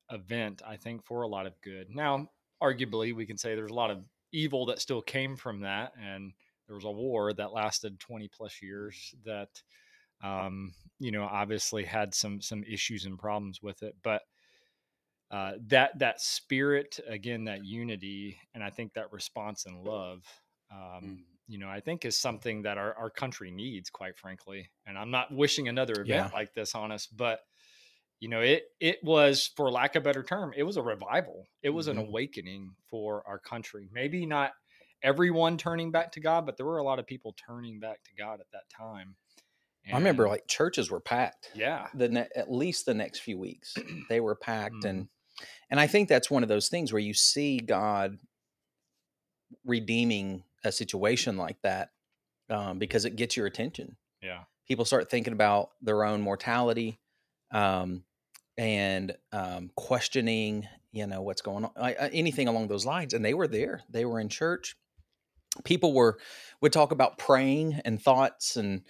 [0.09, 1.87] event, I think, for a lot of good.
[1.89, 2.29] Now,
[2.61, 5.93] arguably, we can say there's a lot of evil that still came from that.
[6.01, 6.33] And
[6.67, 9.61] there was a war that lasted 20 plus years that,
[10.23, 13.95] um, you know, obviously had some some issues and problems with it.
[14.03, 14.21] But
[15.31, 20.23] uh, that that spirit again, that unity, and I think that response and love.
[20.71, 21.23] Um, Mm.
[21.47, 24.69] you know, I think is something that our, our country needs, quite frankly.
[24.85, 26.29] And I'm not wishing another event Yeah.
[26.31, 27.41] like this on us, but
[28.19, 31.49] you know, it it was, for lack of a better term, it was a revival.
[31.63, 31.91] It was Mhm.
[31.91, 33.89] an awakening for our country.
[33.91, 34.51] Maybe not
[35.03, 38.13] everyone turning back to God, but there were a lot of people turning back to
[38.13, 39.15] God at that time.
[39.91, 41.49] I remember like churches were packed.
[41.55, 43.75] yeah, the ne- at least the next few weeks
[44.09, 44.89] they were packed Mhm.
[44.89, 45.07] and
[45.69, 48.17] and I think that's one of those things where you see God
[49.65, 51.89] redeeming a situation like that
[52.49, 53.95] um, because it gets your attention.
[54.21, 56.99] yeah, People start thinking about their own mortality
[57.51, 58.03] um,
[58.57, 63.13] and um, questioning, you know, what's going on, I, I- anything along those lines.
[63.13, 63.81] And they were there.
[63.89, 64.75] They were in church.
[65.63, 66.17] People were
[66.61, 68.83] would talk about praying and thoughts and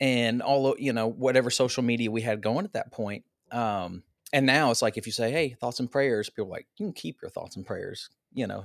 [0.00, 3.24] and all you know whatever social media we had going at that point.
[3.52, 6.86] Um, and now it's like if you say, "Hey, thoughts and prayers," people like you
[6.86, 8.08] can keep your thoughts and prayers.
[8.32, 8.64] You know,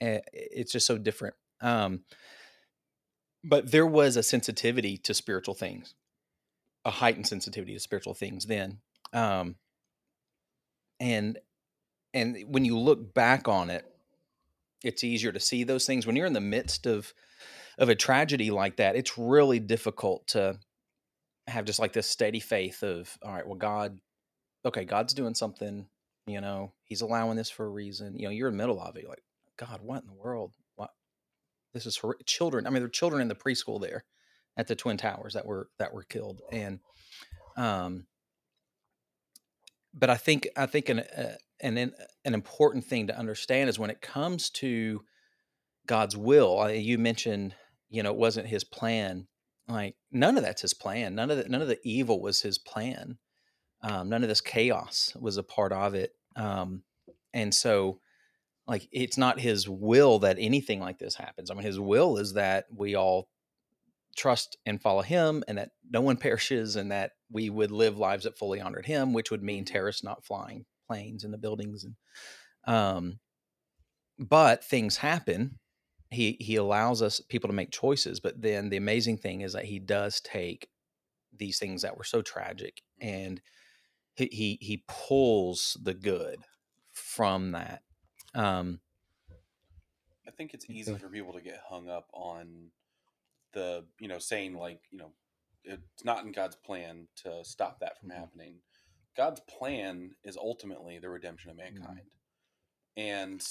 [0.00, 1.34] eh, it's just so different.
[1.60, 2.04] Um,
[3.44, 5.94] but there was a sensitivity to spiritual things,
[6.84, 8.78] a heightened sensitivity to spiritual things then.
[9.12, 9.56] Um,
[10.98, 11.38] and
[12.12, 13.84] and when you look back on it,
[14.84, 17.12] it's easier to see those things when you're in the midst of
[17.78, 18.96] of a tragedy like that.
[18.96, 20.58] It's really difficult to
[21.50, 23.98] have just like this steady faith of all right well god
[24.64, 25.86] okay god's doing something
[26.26, 28.18] you know he's allowing this for a reason.
[28.18, 29.22] You know you're in the middle of it like
[29.56, 30.52] god what in the world?
[30.76, 30.90] What?
[31.72, 34.04] This is for children i mean there are children in the preschool there
[34.56, 36.80] at the twin towers that were that were killed and
[37.56, 38.06] um
[39.94, 41.92] but i think i think an uh, an an
[42.24, 45.02] an important thing to understand is when it comes to
[45.86, 47.54] god's will you mentioned
[47.88, 49.26] you know it wasn't his plan
[49.70, 51.14] like none of that's his plan.
[51.14, 53.18] None of the, none of the evil was his plan.
[53.82, 56.12] Um, none of this chaos was a part of it.
[56.36, 56.82] Um,
[57.32, 58.00] and so
[58.66, 61.50] like it's not his will that anything like this happens.
[61.50, 63.28] I mean his will is that we all
[64.16, 68.24] trust and follow him and that no one perishes and that we would live lives
[68.24, 71.94] that fully honored him which would mean terrorists not flying planes in the buildings and
[72.66, 73.20] um
[74.18, 75.59] but things happen
[76.10, 79.64] he he allows us people to make choices but then the amazing thing is that
[79.64, 80.68] he does take
[81.36, 83.40] these things that were so tragic and
[84.16, 86.38] he he, he pulls the good
[86.92, 87.82] from that
[88.34, 88.80] um
[90.26, 92.70] I think it's easy for people to get hung up on
[93.52, 95.12] the, you know, saying like, you know,
[95.64, 98.16] it's not in God's plan to stop that from Mhm.
[98.16, 98.62] happening.
[99.16, 102.10] God's plan is ultimately the redemption of mankind.
[102.96, 103.42] And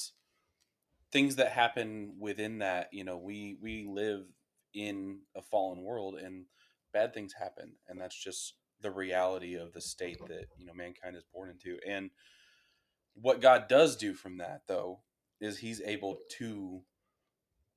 [1.12, 4.26] things that happen within that, you know, we we live
[4.74, 6.45] in a fallen world and
[6.93, 11.15] bad things happen and that's just the reality of the state that, you know, mankind
[11.15, 11.78] is born into.
[11.86, 12.12] And
[13.13, 15.02] what God does do from that though
[15.41, 16.82] is he's able to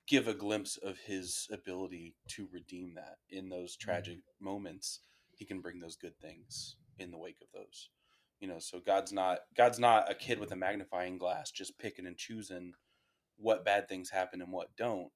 [0.06, 3.90] give a glimpse of his ability to redeem that in those mm-hmm.
[3.90, 5.00] tragic moments
[5.32, 7.88] he can bring those good things in the wake of those
[8.40, 12.06] you know so god's not god's not a kid with a magnifying glass just picking
[12.06, 12.72] and choosing
[13.42, 15.10] what bad things happen and what don't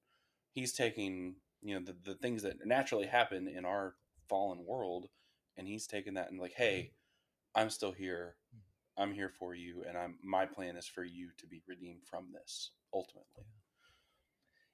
[0.52, 3.94] he's taking you know the, the things that naturally happen in our
[4.28, 5.08] fallen world
[5.56, 6.90] and he's taking that and like hey
[7.54, 8.36] i'm still here.
[8.54, 8.60] Mm.
[8.98, 12.28] I'm here for you and i'm my plan is for you to be redeemed from
[12.32, 13.44] this ultimately.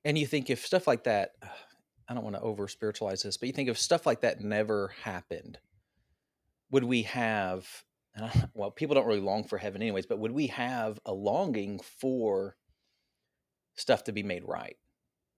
[0.04, 1.32] And you think if stuff like that
[2.08, 4.94] i don't want to over spiritualize this but you think if stuff like that never
[5.02, 5.58] happened
[6.70, 7.68] would we have
[8.54, 12.56] well people don't really long for heaven anyways but would we have a longing for
[13.76, 14.76] stuff to be made right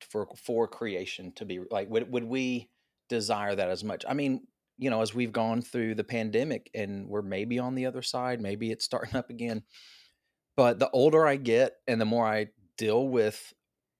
[0.01, 2.69] for for creation to be like would, would we
[3.09, 7.09] desire that as much i mean you know as we've gone through the pandemic and
[7.09, 9.63] we're maybe on the other side maybe it's starting up again
[10.57, 13.55] but the older i get and the more i deal with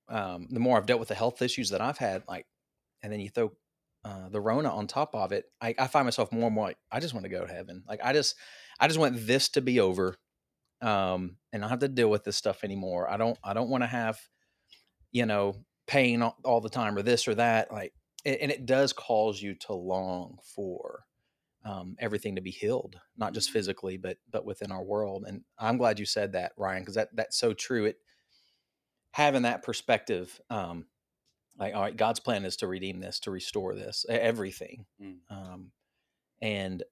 [0.09, 2.47] um, the more I've dealt with the health issues that I've had, like,
[3.03, 3.53] and then you throw
[4.05, 6.79] uh, the Rona on top of it, I, I find myself more and more like,
[6.91, 7.85] I just want to go to heaven.
[7.89, 8.35] Like, I just,
[8.79, 10.17] I just want this to be over,
[10.85, 13.11] um, and not have to deal with this stuff anymore.
[13.11, 14.21] I don't, I don't want to have,
[15.13, 15.55] you know,
[15.87, 17.73] pain all, all the time or this or that.
[17.73, 17.95] Like,
[18.27, 21.05] and it does cause you to long for
[21.65, 25.25] um, everything to be healed, not just physically, but but within our world.
[25.27, 27.87] And I'm glad you said that, Ryan, because that that's so true.
[27.87, 27.99] It
[29.13, 30.87] having that perspective um
[31.57, 35.19] like all right god's plan is to redeem this to restore this everything Mm.
[35.31, 35.71] um
[36.43, 36.83] and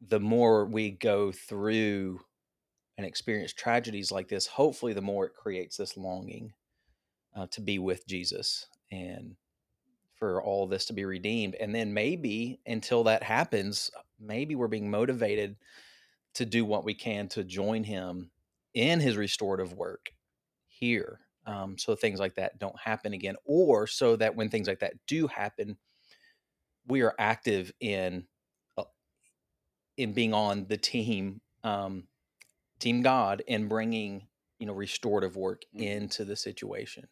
[0.00, 2.20] the more we go through
[2.96, 6.52] and experience tragedies like this hopefully the more it creates this longing
[7.36, 9.36] uh, to be with jesus and
[10.16, 11.54] for all this to be redeemed.
[11.56, 15.56] And then maybe until that happens maybe we're being motivated
[16.34, 18.30] to do what we can to join him
[18.74, 20.10] in his restorative work
[20.68, 24.80] here um, so things like that don't happen again or so that when things like
[24.80, 25.76] that do happen
[26.86, 28.26] we are active in
[28.78, 28.84] uh,
[29.96, 32.04] in being on the team um,
[32.86, 36.10] team god and bringing you know restorative work Mhm.
[36.12, 37.08] into the situation.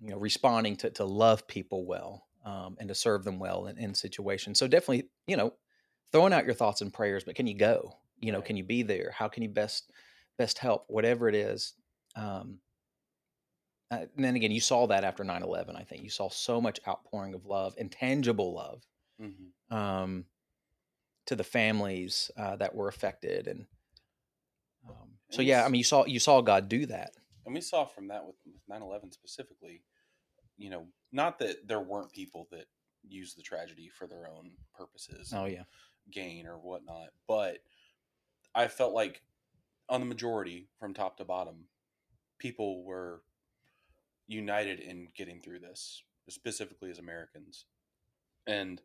[0.00, 3.78] You know responding to to love people well um, and to serve them well in,
[3.78, 4.58] in situations.
[4.58, 5.54] So definitely you know
[6.12, 7.98] throwing out your thoughts and prayers but can you go?
[8.18, 8.42] You know Right.
[8.42, 9.10] can you be there?
[9.10, 9.92] How can you best
[10.36, 10.84] best help?
[10.88, 11.74] Whatever it is
[12.14, 12.60] um,
[13.90, 16.02] uh, and then again you saw that after 9-11 i think.
[16.02, 18.86] You saw so much outpouring of love intangible love
[19.18, 20.26] hmm um,
[21.26, 23.66] to the families uh, that were affected and
[25.36, 27.12] so yeah i mean you saw you saw god do that.
[27.44, 29.82] And we saw from that with, with 9-11 specifically
[30.56, 32.66] you know not that there weren't people that
[33.08, 35.62] used the tragedy for their own purposes oh yeah.
[36.10, 37.58] gain or whatnot but
[38.54, 39.22] i felt like
[39.88, 41.66] on the majority from top to bottom
[42.38, 43.22] people were
[44.26, 47.64] united in getting through this specifically as americans.
[48.48, 48.80] And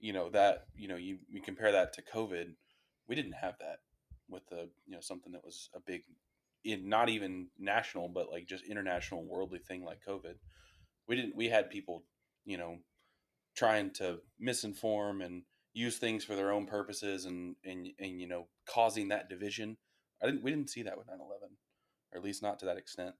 [0.00, 2.54] you know that you know you, you compare that to covid
[3.08, 3.78] we didn't have that
[4.28, 6.02] with the you know something that was a big
[6.64, 10.34] in not even national but like just international worldly thing like covid.
[11.06, 12.04] We didn't we had people
[12.44, 12.78] you know
[13.56, 18.48] trying to misinform and use things for their own purposes and and, and you know
[18.66, 19.76] causing that division.
[20.22, 21.18] I didn't we didn't see that with 9-11
[22.12, 23.14] or at least not to that extent.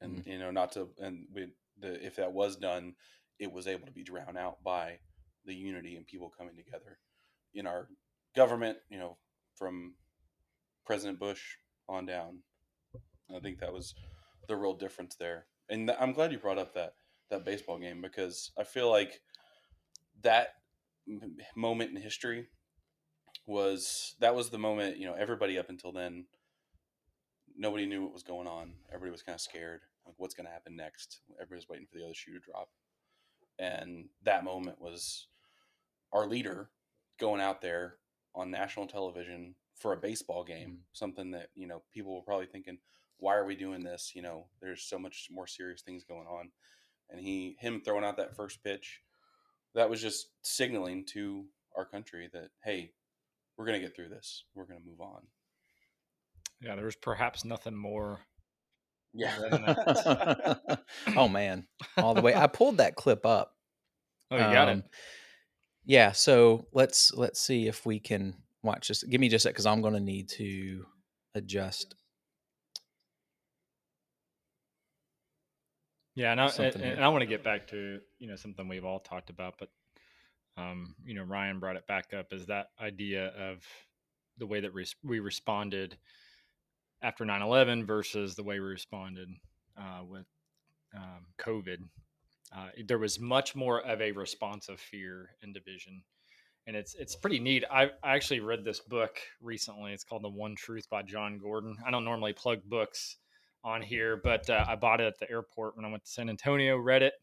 [0.00, 0.30] And mm-hmm.
[0.30, 2.94] you know not to and we, the if that was done
[3.38, 4.98] it was able to be drowned out by
[5.44, 6.98] the unity and people coming together
[7.54, 7.88] in our
[8.36, 9.16] government you know
[9.56, 9.94] from
[10.84, 11.56] president bush
[11.88, 12.38] on down.
[13.34, 13.94] I think that was
[14.48, 15.46] the real difference there.
[15.68, 16.94] And th- i'm glad you brought up that
[17.30, 19.22] that baseball game because i feel like
[20.22, 20.56] that
[21.08, 22.48] m- moment in history
[23.46, 26.26] was that was the moment you know everybody up until then
[27.56, 28.72] nobody knew what was going on.
[28.88, 31.20] Everybody was kind of scared like what's going to happen next?
[31.40, 32.68] Everybody's waiting for the other shoe to drop.
[33.58, 35.28] And that moment was
[36.12, 36.70] our leader
[37.20, 37.96] going out there
[38.34, 40.82] on national television for a baseball game Mhm.
[40.92, 42.78] something that you know people were probably thinking
[43.18, 44.12] why are we doing this?
[44.14, 46.50] You know there's so much more serious things going on.
[47.10, 49.02] And he him throwing out that first pitch
[49.74, 52.92] that was just signaling to our country that hey
[53.56, 54.44] we're going to get through this.
[54.54, 55.26] We're going to move on.
[56.60, 58.24] Yeah, there was perhaps nothing more.
[59.12, 60.54] yeah.
[61.16, 61.66] oh man.
[61.98, 63.56] All the way i pulled that clip up.
[64.30, 64.84] Oh, you got Um, it.
[65.84, 69.02] Yeah, so let's let's see if we can watch this.
[69.02, 70.84] Give me just a because I'm going to need to
[71.34, 71.94] adjust.
[76.14, 78.84] Yeah, and I, and, and I want to get back to you know something we've
[78.84, 79.70] all talked about, but
[80.56, 83.64] um, you know Ryan brought it back up is that idea of
[84.38, 85.96] the way that res- we responded
[87.02, 89.28] after 9-11 versus the way we responded
[89.78, 90.26] uh, with
[90.94, 91.78] um, COVID.
[92.54, 96.02] Uh, there was much more of a response of fear and division,
[96.66, 97.64] and it's it's pretty neat.
[97.70, 99.92] I, I actually read this book recently.
[99.92, 101.76] It's called The One Truth by Jon Gordon.
[101.86, 103.16] I don't normally plug books
[103.64, 106.28] on here, but uh, I bought it at the airport when I went to San
[106.28, 106.76] Antonio.
[106.76, 107.14] Read it.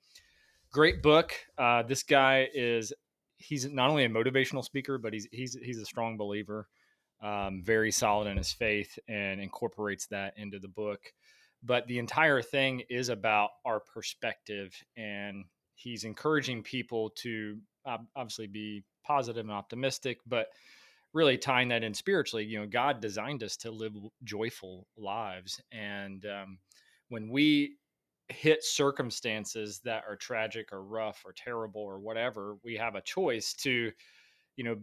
[0.71, 1.33] Great book.
[1.57, 2.93] Uh, this guy is
[3.37, 6.67] he's not only a motivational speaker, but he's he's he's a strong believer,
[7.21, 10.99] um, very solid in his faith, and incorporates that into the book.
[11.63, 18.47] But the entire thing is about our perspective, and he's encouraging people to ob- obviously
[18.47, 20.47] be positive and optimistic, but
[21.13, 22.45] really tying that in spiritually.
[22.45, 23.93] You know, God designed us to live
[24.23, 26.59] joyful lives, and um,
[27.09, 27.77] when we
[28.29, 33.55] hit circumstances that are tragic or rough or terrible or whatever, we have a choice
[33.55, 33.91] to,
[34.55, 34.77] you know,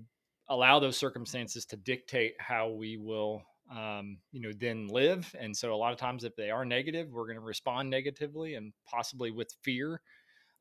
[0.49, 5.33] allow those circumstances to dictate how we will, um, you know, then live.
[5.39, 8.55] And so a lot of times, if they are negative, we're going to respond negatively
[8.55, 10.01] and possibly with fear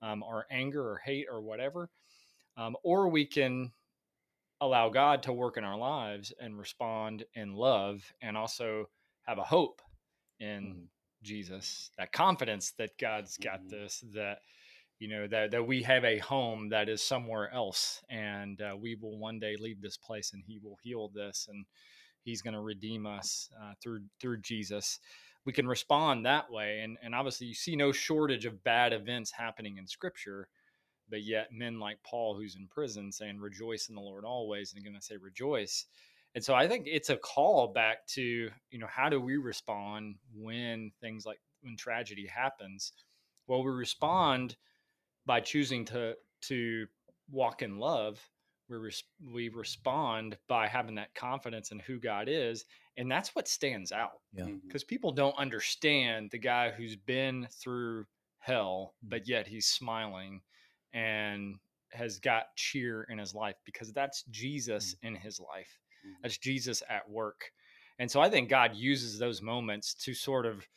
[0.04, 1.90] um, or anger or hate or whatever.
[2.58, 3.74] Um, or we can
[4.62, 8.90] allow God to work in our lives and respond in love and also
[9.24, 9.82] have a hope
[10.40, 10.88] in Mhm.
[11.24, 13.70] Jesus, that confidence that God's got Mhm.
[13.70, 14.40] this, that
[15.00, 18.96] you know that that we have a home that is somewhere else, and uh, we
[18.96, 21.66] will one day leave this place, and He will heal this, and
[22.24, 25.00] He's going to redeem us uh, through through Jesus.
[25.46, 29.32] We can respond that way, and and obviously you see no shortage of bad events
[29.32, 30.50] happening in Scripture,
[31.10, 34.82] but yet men like Paul, who's in prison, saying "Rejoice in the Lord always," and
[34.82, 35.86] again I say rejoice.
[36.34, 40.18] And so I think it's a call back to, you know, how do we respond
[40.34, 42.92] when things like when tragedy happens?
[43.48, 44.58] Well, we respond
[45.26, 46.88] by choosing to to
[47.30, 48.20] walk in love,
[48.68, 52.66] we res- we respond by having that confidence in who God is,
[52.98, 54.22] and that's what stands out.
[54.34, 54.46] Yeah.
[54.46, 54.62] Mhm.
[54.64, 58.06] Because people don't understand the guy who's been through
[58.40, 59.10] hell, Mm.
[59.10, 60.42] but yet he's smiling
[60.96, 61.60] and
[61.92, 65.78] has got cheer in his life because that's Jesus in his life.
[66.06, 66.16] Mhm.
[66.24, 67.52] That's Jesus at work.
[68.00, 70.68] And so I think God uses those moments to sort of,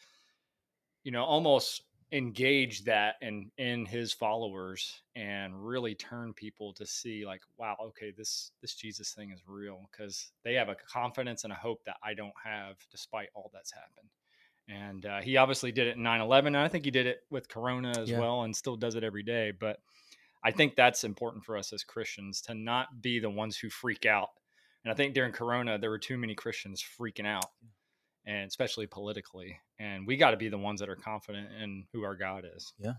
[1.05, 7.27] you know, almost engage that in in his followers and really turn people to see
[7.27, 11.53] like wow okay this this jesus thing is real because they have a confidence and
[11.53, 14.09] a hope that i don't have despite all that's happened
[14.69, 17.47] and uh, he obviously did it in 9-11 and i think he did it with
[17.47, 18.21] corona as Yeah.
[18.21, 19.79] well and still does it every day but
[20.49, 24.07] i think that's important for us as christians to not be the ones who freak
[24.07, 24.31] out
[24.85, 27.51] and i think during corona there were too many christians freaking out
[28.27, 32.03] and especially politically and we got to be the ones that are confident in who
[32.05, 32.73] our god is.
[32.79, 32.95] Yeah,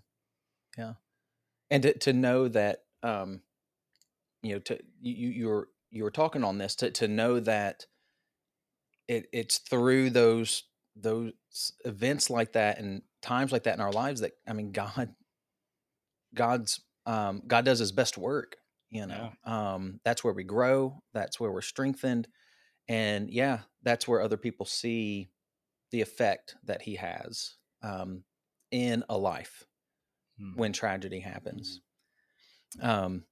[0.77, 0.93] yeah.
[1.69, 3.41] and to, to know that um
[4.41, 7.85] you know to you you were you were talking on this to to know that
[9.07, 10.63] it it's through those
[10.95, 11.31] those
[11.85, 15.13] events like that and times like that in our lives that i mean god
[16.33, 18.57] god's um god does his best work
[18.89, 22.27] you know um that's where we grow that's where we're strengthened
[22.87, 25.29] and yeah that's where other people see
[25.91, 28.23] the effect that he has um
[28.71, 29.65] in a life
[30.39, 30.53] Hmm.
[30.55, 31.81] when tragedy happens
[32.81, 33.23] um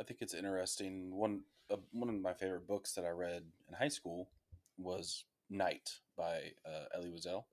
[0.00, 1.14] I think it's interesting.
[1.14, 4.30] One uh, one of my favorite books that I read in high school
[4.78, 7.44] was Night by uh, Elie Wiesel.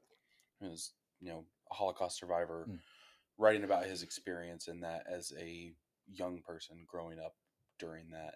[0.61, 2.79] Was, you know, a Holocaust survivor, Mm.
[3.37, 5.73] Writing about his experience in that as a
[6.11, 7.35] young person growing up
[7.79, 8.35] during that,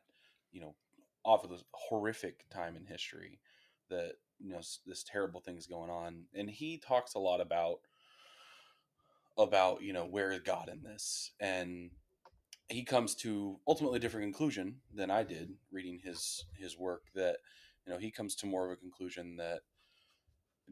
[0.51, 0.75] you know,
[1.23, 3.39] off of this horrific time in history
[3.89, 7.79] that you know this terrible thing's going on, and he talks a lot about
[9.37, 11.91] about you know where is God in this and
[12.71, 17.37] he comes to ultimately a different conclusion than I did reading his his work that
[17.85, 19.61] you know he comes to more of a conclusion that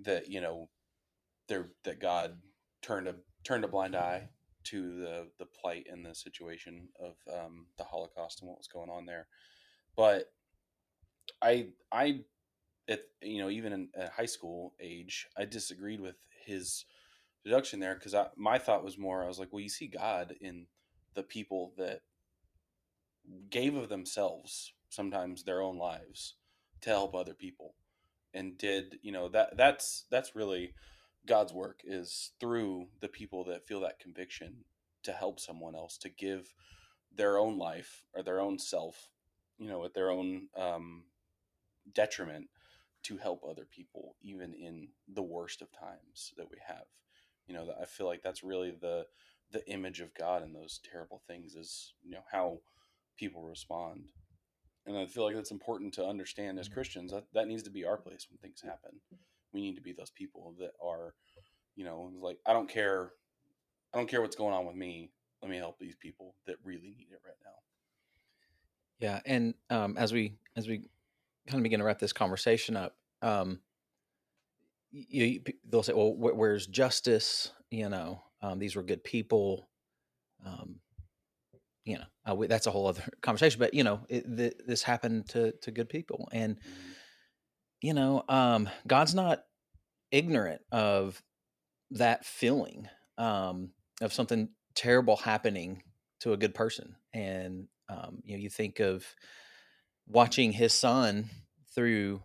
[0.03, 0.69] that you know
[1.47, 2.37] there that God
[2.81, 4.29] turned a turned a blind eye
[4.65, 8.89] to the the plight and the situation of um, the Holocaust and what was going
[8.89, 9.27] on there.
[9.95, 10.31] But
[11.41, 12.21] I I
[12.87, 16.15] at you know even in at high school age I disagreed with
[16.45, 16.85] his
[17.43, 20.65] deduction there because my thought was more I was like well you see God in
[21.13, 22.01] the people that
[23.49, 26.35] gave of themselves sometimes their own lives
[26.81, 27.75] to help other people
[28.33, 30.73] and did you know that that's that's really
[31.29, 34.65] god's work is through the people that feel that conviction
[35.03, 36.53] to help someone else to give
[37.15, 39.09] their own life or their own self
[39.59, 41.03] you know at their own um,
[41.93, 42.47] detriment
[43.03, 46.85] to help other people even in the worst of times that we have.
[47.47, 49.05] You know i feel like that's really the
[49.51, 52.59] the image of god in those terrible things is you know how
[53.17, 54.09] people respond.
[54.85, 57.85] And i feel like that's important to understand as christians that, that needs to be
[57.85, 59.01] our place when things happen
[59.53, 61.13] we need to be those people that are
[61.75, 63.11] you know like i don't care
[63.93, 66.93] i don't care what's going on with me let me help these people that really
[66.97, 67.51] need it right now
[68.99, 70.79] Yeah, and um, as we as we
[71.47, 73.61] kind of begin to wrap this conversation up, um,
[74.91, 79.69] you, they'll say, "Well, wh- where's justice?" You know, um, these were good people.
[80.45, 80.81] Um,
[81.85, 83.59] you know, uh, we, that's a whole other conversation.
[83.59, 86.95] But you know, it, th- this happened to to good people, and Mhm.
[87.81, 89.43] You know, um, God's not
[90.11, 91.21] ignorant of
[91.91, 93.71] that feeling um,
[94.01, 95.83] of something terrible happening
[96.21, 96.95] to a good person.
[97.13, 99.05] And um, you know, you think of
[100.07, 101.29] watching his son
[101.73, 102.21] through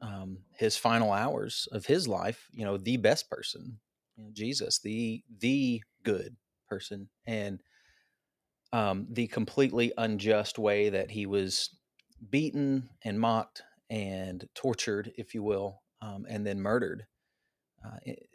[0.00, 2.46] um, his final hours of his life.
[2.52, 3.78] You know, the best person,
[4.16, 6.36] you know, Jesus, the the good
[6.68, 7.60] person, and
[8.72, 11.70] um, the completely unjust way that he was
[12.30, 17.06] beaten and mocked and tortured, if you will, um, and then murdered.
[17.84, 18.28] Uh, it-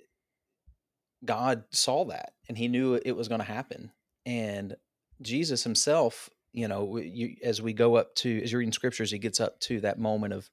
[1.25, 3.91] God saw that and he knew it was going to happen.
[4.25, 4.75] And
[5.21, 9.19] Jesus himself, you know, you, as we go up to, as you're reading scriptures, he
[9.19, 10.49] gets up to that moment of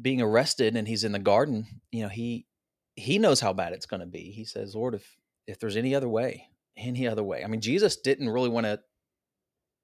[0.00, 1.66] being arrested and he's in the garden.
[1.90, 2.46] You know, he,
[2.94, 4.30] he knows how bad it's going to be.
[4.30, 5.16] He says, Lord, if,
[5.48, 7.42] if there's any other way, any other way.
[7.42, 8.80] I mean, Jesus didn't really want to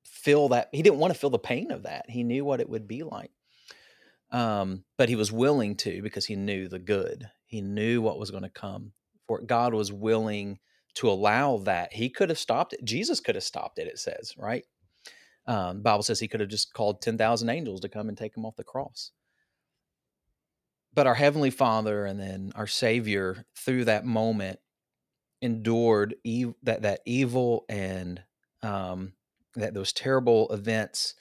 [0.05, 0.69] feel that.
[0.73, 2.09] He didn't want to feel the pain of that.
[2.09, 3.33] He knew what it would be like.
[4.31, 7.29] Um, but he was willing to because he knew the good.
[7.47, 8.93] He knew what was going to come.
[9.27, 10.59] For God was willing
[10.97, 11.93] to allow that.
[11.93, 12.85] He could have stopped it.
[12.85, 13.87] Jesus could have stopped it.
[13.87, 14.65] It says right.
[15.47, 18.37] Um, Bible says he could have just called ten thousand angels to come and take
[18.37, 19.13] him off the cross.
[20.93, 24.59] But our heavenly Father and then our Savior, through that moment,
[25.43, 28.23] endured ev- that that evil and
[28.63, 29.13] um,
[29.55, 31.15] that those terrible events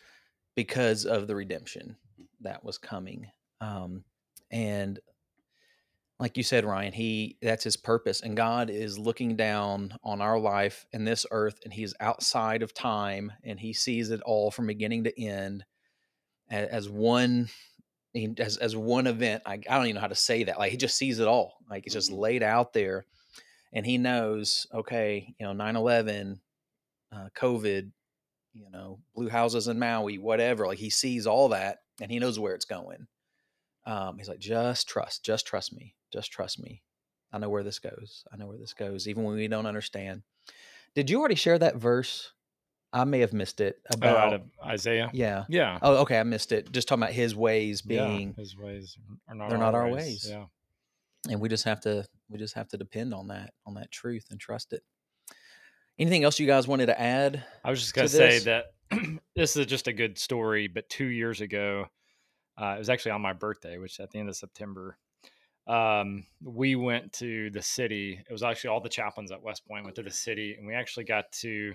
[0.55, 1.97] because of the redemption
[2.41, 3.27] that was coming.
[3.61, 4.03] Um,
[4.51, 4.99] and
[6.19, 10.39] like you said, Ryan, he that's his purpose, and God is looking down on our
[10.39, 14.67] life in this earth, and He's outside of time, and He sees it all from
[14.67, 15.65] beginning to end
[16.49, 17.49] as, as one
[18.37, 19.43] as as one event.
[19.45, 20.57] I, I don't even know how to say that.
[20.57, 21.57] Like He just sees it all.
[21.69, 22.17] Like it's just Mhm.
[22.19, 23.05] laid out there,
[23.73, 24.67] and He knows.
[24.73, 26.39] Okay, you know, 9-11,
[27.11, 27.91] uh, COVID,
[28.53, 30.65] you know, blue houses in Maui, whatever.
[30.65, 33.07] Like He sees all that, and He knows where it's going.
[33.85, 36.81] Um, he's like, just trust, just trust me, just trust me.
[37.31, 38.23] I know where this goes.
[38.33, 40.23] I know where this goes, even when we don't understand.
[40.95, 42.31] Did you already share that verse?
[42.93, 43.77] I may have missed it.
[43.91, 45.09] Oh, About out of Isaiah.
[45.13, 45.43] yeah.
[45.49, 45.77] Yeah.
[45.81, 46.71] Oh, okay, I missed it.
[46.71, 50.25] Just talking about his ways Yeah, being, his ways are not they're not our ways.
[50.29, 50.45] Yeah.
[51.29, 54.27] and we just have to we just have to depend on that on that truth
[54.31, 54.81] and trust it.
[55.99, 57.43] Anything else you guys wanted to add?
[57.63, 58.65] I was just to say that
[59.35, 61.85] this is just a good story, but two years ago,
[62.61, 64.97] uh, it was actually on my birthday, which at the end of September,
[65.67, 68.19] um, we went to the city.
[68.27, 70.73] It was actually all the chaplains at West Point went to the city, and we
[70.73, 71.73] actually got to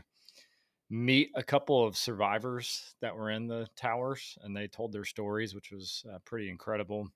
[0.88, 5.54] meet a couple of survivors that were in the towers, and they told their stories,
[5.54, 7.08] which was uh, pretty incredible.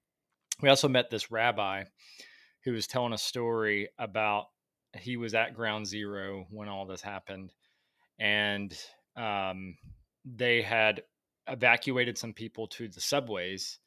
[0.63, 1.85] We also met this rabbi
[2.65, 4.47] who was telling a story about
[4.97, 7.53] he was at ground zero when all this happened
[8.19, 8.77] and
[9.17, 9.77] um,
[10.25, 11.03] they had
[11.49, 13.79] evacuated some people to the subways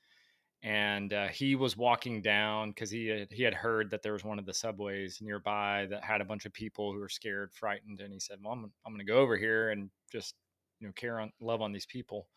[0.64, 4.24] and uh, he was walking down because he had, he had heard that there was
[4.24, 8.00] one of the subways nearby that had a bunch of people who were scared frightened
[8.02, 10.36] and he said well i'm, I'm going to go over here and just
[10.80, 12.28] you know care on love on these people.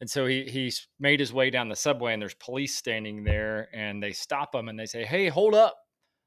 [0.00, 3.68] And so he he made his way down the subway and there's police standing there
[3.72, 5.76] and they stop him and they say hey hold up.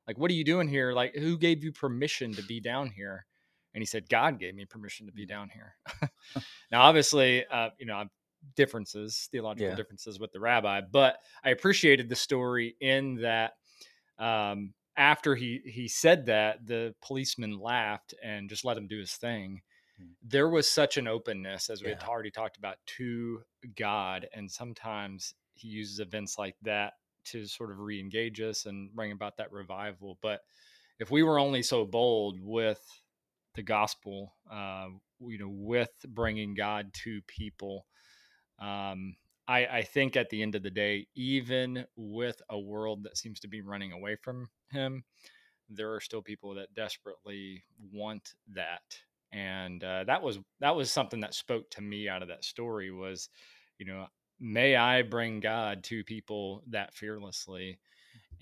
[0.08, 0.94] Like what are you doing here?
[0.94, 3.26] Like who gave you permission to be down here
[3.74, 5.76] and he said god gave me permission to be down here
[6.72, 8.10] now obviously uh, you know I've
[8.56, 9.76] differences theological Yeah.
[9.76, 13.54] differences with the rabbi but i appreciated the story in that
[14.18, 19.14] um, after he he said that the policeman laughed and just let him do his
[19.14, 19.62] thing
[20.02, 20.14] Mm.
[20.24, 23.42] there was such an openness as we had already talked about to
[23.76, 26.94] god and sometimes he uses events like that
[27.26, 30.40] to sort of re-engage us and bring about that revival but
[31.00, 32.82] if we were only so bold with
[33.60, 34.88] the gospel uh,
[35.20, 37.86] you know with bringing god to people
[38.60, 39.16] um,
[39.48, 43.40] I, I think at the end of the day even with a world that seems
[43.42, 45.04] to be running away from him
[45.70, 48.82] there are still people that desperately want that.
[49.32, 52.92] And uh, that was that was something that spoke to me out of that story
[52.92, 53.30] was
[53.78, 54.08] you know
[54.40, 57.80] may i bring god to people that fearlessly?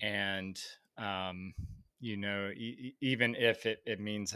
[0.00, 0.58] And
[0.96, 1.52] um
[2.00, 4.34] you know e- even if it, it means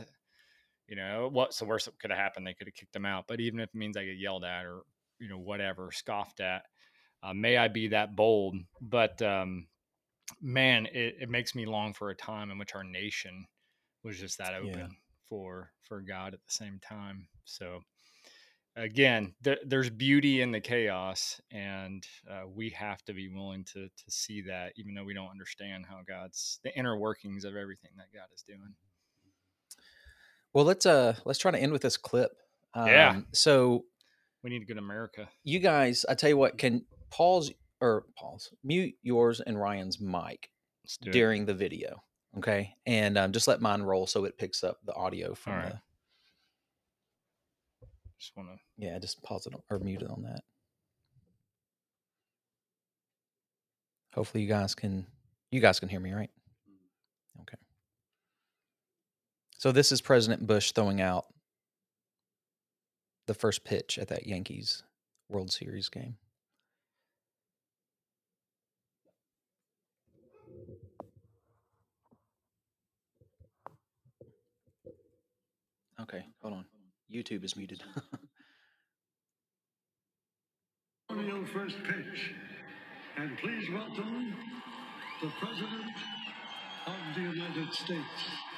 [0.93, 3.24] you know what's the worst that could have happened they could have kicked them out
[3.26, 4.82] but even if it means i get yelled at or
[5.18, 6.64] you know whatever scoffed at
[7.22, 9.66] uh, may i be that bold but um
[10.43, 13.47] man it, it makes me long for a time in which our nation
[14.05, 14.88] was just that open Yeah.
[15.30, 17.80] for for god at the same time so
[18.76, 23.88] again th- there's beauty in the chaos and uh, we have to be willing to
[23.88, 27.93] to see that even though we don't understand how god's the inner workings of everything
[27.97, 28.74] that god is doing
[30.55, 32.33] Well, let's uh let's try to end with this clip.
[32.75, 33.21] Um, Yeah.
[33.33, 33.85] So
[34.43, 38.05] we need to go to america you guys, I tell you what, can pause or
[38.17, 40.51] pause mute yours and Ryan's mic
[40.85, 41.13] Let's it.
[41.13, 42.03] during the video,
[42.39, 42.75] okay?
[42.87, 45.73] And um, just let mine roll so it picks up the audio from right.
[47.81, 47.87] the.
[48.19, 50.43] just want to Yeah, just pause it or mute it on that.
[54.15, 55.07] Hopefully, you guys can
[55.51, 56.31] you guys can hear me, right?
[57.41, 57.57] Okay.
[59.63, 61.27] So this is President Bush throwing out
[63.29, 64.83] the first pitch at that Yankees
[65.29, 66.17] World Series game.
[76.01, 76.65] Okay, hold on.
[77.09, 77.85] YouTube is muted.
[81.09, 82.33] Antonio first pitch.
[83.17, 84.35] And please welcome
[85.23, 85.93] the President
[86.89, 88.52] of the United States.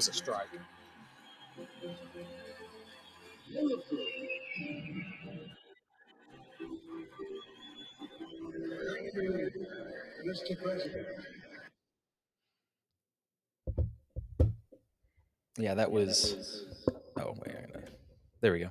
[0.00, 0.46] Was a strike.
[10.26, 10.62] Mr.
[10.62, 11.06] President.
[15.58, 16.64] Yeah, that was.
[17.18, 17.54] Oh wait,
[18.40, 18.70] there we go.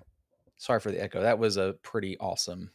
[0.58, 1.22] Sorry for the echo.
[1.22, 2.72] That was a pretty awesome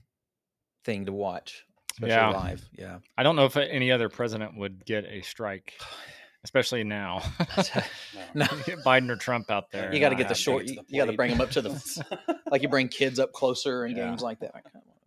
[0.84, 2.30] thing to watch, especially Yeah.
[2.30, 2.68] live.
[2.78, 2.98] Yeah.
[3.18, 5.74] I don't know if any other president would get a strike,
[6.45, 7.22] especially now.
[8.34, 9.92] no, Get Biden or Trump out there.
[9.92, 10.66] you got to uh, get the not short.
[10.66, 13.86] to You, got to bring them up to the like you bring kids up closer
[13.86, 14.09] in Yeah.
[14.09, 14.51] games like that.
[14.55, 14.99] I kinda wanna-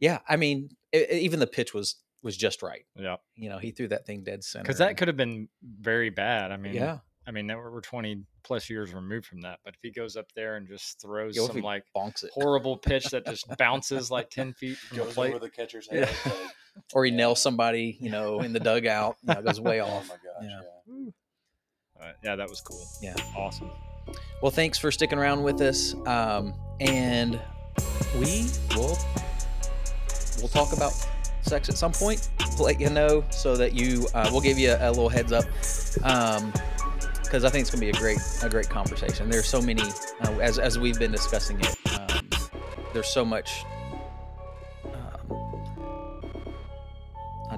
[0.00, 2.84] Yeah, I mean, e- even the pitch was was just right.
[2.96, 4.64] Yeah, You know, he threw that thing dead center.
[4.64, 6.50] because that and- could have been very bad.
[6.50, 9.60] I mean, yeah, I mean, that we're 20 plus years removed from that.
[9.64, 12.24] But if he goes up there and just throws Yeah, what if some like bonks
[12.24, 15.48] it, horrible pitch that just bounces like 10 feet from the Goes plate, over the
[15.50, 16.06] catcher's Yeah.
[16.06, 16.32] head.
[16.34, 16.50] like,
[16.94, 17.16] or he Yeah.
[17.18, 19.16] nails somebody, you know, in the dugout.
[19.26, 20.08] You know, goes way oh off.
[20.08, 20.42] my gosh.
[20.42, 20.60] Yeah.
[22.00, 22.12] Yeah.
[22.24, 22.84] yeah, that was cool.
[23.02, 23.14] Yeah.
[23.36, 23.70] awesome.
[24.42, 27.40] Well, thanks for sticking around with us, um, and
[28.18, 28.96] we will
[30.38, 30.92] we'll talk about
[31.42, 32.28] sex at some point.
[32.56, 35.32] We'll let you know so that you uh, we'll give you a, a little heads
[35.32, 35.44] up
[37.24, 39.28] because I think it's gonna be a great a great conversation.
[39.28, 39.82] There's so many
[40.22, 41.76] uh, as as we've been discussing it.
[41.98, 42.30] Um,
[42.94, 43.64] there's so much.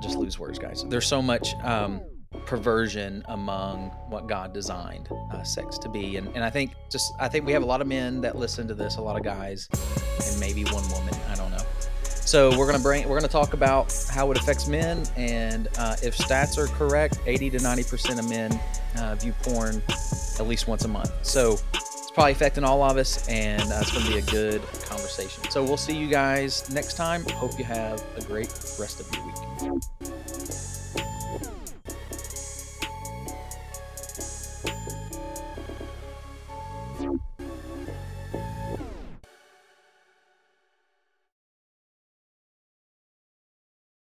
[0.01, 0.85] Just lose words, guys.
[0.89, 2.01] There's so much um,
[2.47, 7.29] perversion among what God designed uh, sex to be, and and I think just I
[7.29, 9.69] think we have a lot of men that listen to this, a lot of guys,
[9.73, 11.15] and maybe one woman.
[11.29, 11.65] I don't know.
[12.03, 16.17] So we're gonna bring we're gonna talk about how it affects men, and uh, if
[16.17, 18.59] stats are correct, 80 to 90 percent of men
[18.99, 19.83] uh, view porn
[20.39, 21.13] at least once a month.
[21.23, 21.59] So
[22.21, 25.43] probably affecting all of us, and uh, it's gonna be a good conversation.
[25.51, 27.25] So we'll see you guys next time.
[27.31, 30.70] Hope you have a great rest of your week.